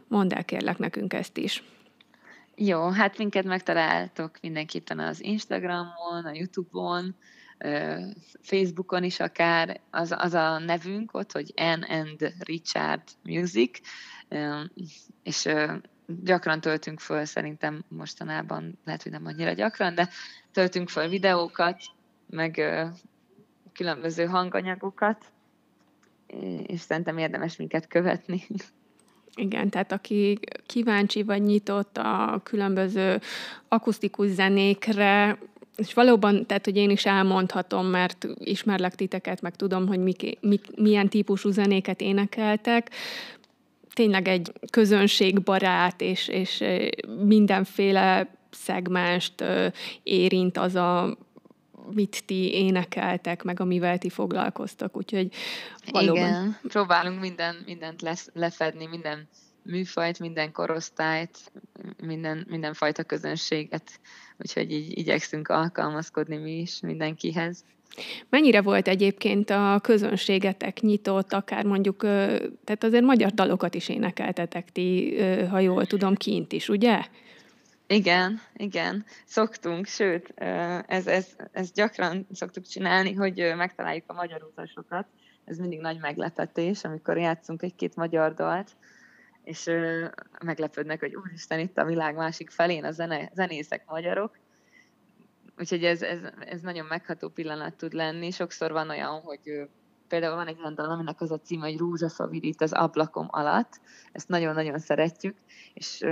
Mondd 0.09 0.35
el 0.35 0.45
kérlek 0.45 0.79
nekünk 0.79 1.13
ezt 1.13 1.39
is. 1.39 1.63
Jó, 2.63 2.89
hát 2.89 3.19
minket 3.19 3.45
megtaláltok 3.45 4.39
mindenképpen 4.41 4.99
az 4.99 5.23
Instagramon, 5.23 6.25
a 6.25 6.33
Youtube-on, 6.33 7.17
Facebookon 8.43 9.05
is 9.05 9.21
akár, 9.21 9.81
az, 9.91 10.15
az 10.19 10.35
a 10.35 10.59
nevünk 10.59 11.15
ott, 11.15 11.33
hogy 11.33 11.53
N 11.57 11.83
and 11.83 12.35
Richard 12.39 13.03
Music, 13.23 13.81
és 15.23 15.49
gyakran 16.07 16.61
töltünk 16.61 17.01
föl, 17.01 17.25
szerintem 17.25 17.85
mostanában, 17.89 18.79
lehet, 18.85 19.03
hogy 19.03 19.13
nem 19.13 19.27
annyira 19.27 19.53
gyakran, 19.53 19.95
de 19.95 20.09
töltünk 20.53 20.89
föl 20.89 21.09
videókat, 21.09 21.83
meg 22.27 22.63
különböző 23.73 24.25
hanganyagokat, 24.25 25.25
és 26.67 26.81
szerintem 26.81 27.19
érdemes 27.19 27.57
minket 27.57 27.87
követni. 27.87 28.47
Igen, 29.35 29.71
tehát 29.71 29.93
aki 29.93 30.39
kíváncsi 30.67 31.23
vagy 31.23 31.43
nyitott 31.43 31.97
a 31.97 32.41
különböző 32.45 33.21
akusztikus 33.69 34.29
zenékre, 34.29 35.39
és 35.77 35.95
valóban, 35.95 36.47
tehát, 36.47 36.65
hogy 36.65 36.77
én 36.77 36.91
is 36.91 37.07
elmondhatom, 37.07 37.87
mert 37.87 38.27
ismerlek 38.39 38.95
titeket, 38.95 39.41
meg 39.41 39.57
tudom, 39.57 39.87
hogy 39.87 39.99
mik, 39.99 40.39
mik, 40.41 40.77
milyen 40.77 41.09
típusú 41.09 41.51
zenéket 41.51 42.01
énekeltek, 42.01 42.91
tényleg 43.93 44.29
egy 44.29 44.53
közönségbarát, 44.71 46.01
és, 46.01 46.29
és 46.29 46.65
mindenféle 47.25 48.29
szegmást 48.51 49.45
érint 50.03 50.59
az 50.59 50.75
a 50.75 51.17
mit 51.91 52.23
ti 52.27 52.53
énekeltek, 52.53 53.43
meg 53.43 53.61
amivel 53.61 53.99
ti 53.99 54.09
foglalkoztak, 54.09 54.97
úgyhogy 54.97 55.29
valóban... 55.91 56.29
Igen, 56.29 56.59
próbálunk 56.63 57.21
minden, 57.21 57.63
mindent 57.67 58.03
lesz, 58.03 58.31
lefedni, 58.33 58.87
minden 58.87 59.29
műfajt, 59.63 60.19
minden 60.19 60.53
korosztályt, 60.53 61.53
minden, 62.03 62.47
mindenfajta 62.49 63.03
közönséget, 63.03 64.01
úgyhogy 64.39 64.73
így 64.73 64.99
igyekszünk 64.99 65.49
alkalmazkodni 65.49 66.37
mi 66.37 66.59
is 66.59 66.81
mindenkihez. 66.81 67.65
Mennyire 68.29 68.63
volt 68.63 68.89
egyébként 68.89 69.51
a 69.51 69.79
közönségetek 69.83 70.81
nyitott, 70.81 71.33
akár 71.33 71.65
mondjuk, 71.65 72.01
tehát 72.65 72.85
azért 72.85 73.05
magyar 73.05 73.31
dalokat 73.31 73.75
is 73.75 73.89
énekeltetek 73.89 74.73
ti, 74.73 75.19
ha 75.51 75.59
jól 75.59 75.87
tudom, 75.87 76.15
kint 76.15 76.53
is, 76.53 76.69
ugye? 76.69 77.01
Igen, 77.93 78.41
igen, 78.55 79.05
szoktunk, 79.25 79.87
sőt, 79.87 80.33
ez, 80.87 81.07
ez, 81.07 81.37
ez 81.53 81.73
gyakran 81.73 82.27
szoktuk 82.33 82.67
csinálni, 82.67 83.13
hogy 83.13 83.53
megtaláljuk 83.57 84.05
a 84.07 84.13
magyar 84.13 84.43
utasokat. 84.43 85.07
Ez 85.45 85.59
mindig 85.59 85.81
nagy 85.81 85.99
meglepetés, 86.01 86.85
amikor 86.85 87.19
játszunk 87.19 87.63
egy-két 87.63 87.97
magyar 87.97 88.35
dalt, 88.35 88.77
és 89.45 89.71
meglepődnek, 90.45 91.01
hogy 91.01 91.15
úristen, 91.15 91.59
itt 91.59 91.79
a 91.79 91.85
világ 91.85 92.17
másik 92.17 92.51
felén 92.51 92.85
a 92.85 92.91
zene, 92.91 93.31
zenészek 93.35 93.85
magyarok. 93.87 94.39
Úgyhogy 95.59 95.85
ez, 95.85 96.03
ez, 96.03 96.19
ez 96.41 96.61
nagyon 96.61 96.87
megható 96.87 97.29
pillanat 97.29 97.75
tud 97.75 97.93
lenni. 97.93 98.31
Sokszor 98.31 98.73
van 98.73 98.89
olyan, 98.91 99.21
hogy 99.21 99.69
például 100.09 100.35
van 100.35 100.47
egy 100.47 100.59
olyan 100.61 100.75
dal, 100.75 100.91
aminek 100.91 101.21
az 101.21 101.31
a 101.31 101.41
címe, 101.41 101.67
hogy 101.67 101.79
Rózsaszavít 101.79 102.63
az 102.63 102.73
ablakom 102.73 103.27
alatt. 103.31 103.81
Ezt 104.13 104.29
nagyon-nagyon 104.29 104.79
szeretjük, 104.79 105.37
és 105.75 106.05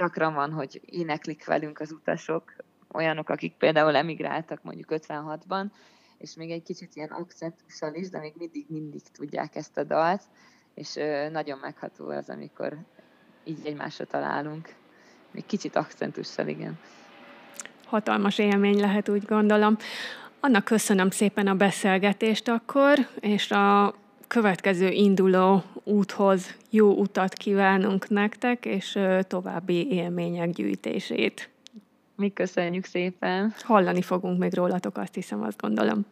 gyakran 0.00 0.34
van, 0.34 0.52
hogy 0.52 0.80
éneklik 0.84 1.46
velünk 1.46 1.80
az 1.80 1.92
utasok, 1.92 2.54
olyanok, 2.92 3.28
akik 3.28 3.54
például 3.54 3.96
emigráltak 3.96 4.62
mondjuk 4.62 4.88
56-ban, 4.90 5.64
és 6.18 6.34
még 6.34 6.50
egy 6.50 6.62
kicsit 6.62 6.96
ilyen 6.96 7.08
akcentussal 7.08 7.94
is, 7.94 8.08
de 8.08 8.18
még 8.18 8.34
mindig-mindig 8.36 9.02
tudják 9.12 9.56
ezt 9.56 9.76
a 9.76 9.84
dalt, 9.84 10.22
és 10.74 10.94
nagyon 11.30 11.58
megható 11.58 12.08
az, 12.08 12.28
amikor 12.28 12.76
így 13.44 13.66
egymásra 13.66 14.04
találunk. 14.04 14.74
Még 15.30 15.46
kicsit 15.46 15.76
akcentussal, 15.76 16.48
igen. 16.48 16.78
Hatalmas 17.84 18.38
élmény 18.38 18.80
lehet, 18.80 19.08
úgy 19.08 19.24
gondolom. 19.24 19.76
Annak 20.40 20.64
köszönöm 20.64 21.10
szépen 21.10 21.46
a 21.46 21.54
beszélgetést 21.54 22.48
akkor, 22.48 22.98
és 23.20 23.50
a 23.50 23.94
következő 24.30 24.88
induló 24.88 25.62
úthoz 25.84 26.56
jó 26.70 26.92
utat 26.92 27.32
kívánunk 27.34 28.08
nektek, 28.08 28.64
és 28.64 28.98
további 29.22 29.92
élmények 29.92 30.50
gyűjtését. 30.50 31.48
Mi 32.16 32.32
köszönjük 32.32 32.84
szépen. 32.84 33.54
Hallani 33.58 34.02
fogunk 34.02 34.38
még 34.38 34.54
rólatok, 34.54 34.96
azt 34.96 35.14
hiszem, 35.14 35.42
azt 35.42 35.60
gondolom. 35.60 36.06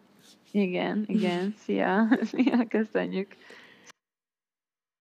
Igen, 0.51 1.05
igen. 1.07 1.55
Szia! 1.65 2.09
Szia, 2.31 2.67
köszönjük. 2.69 3.37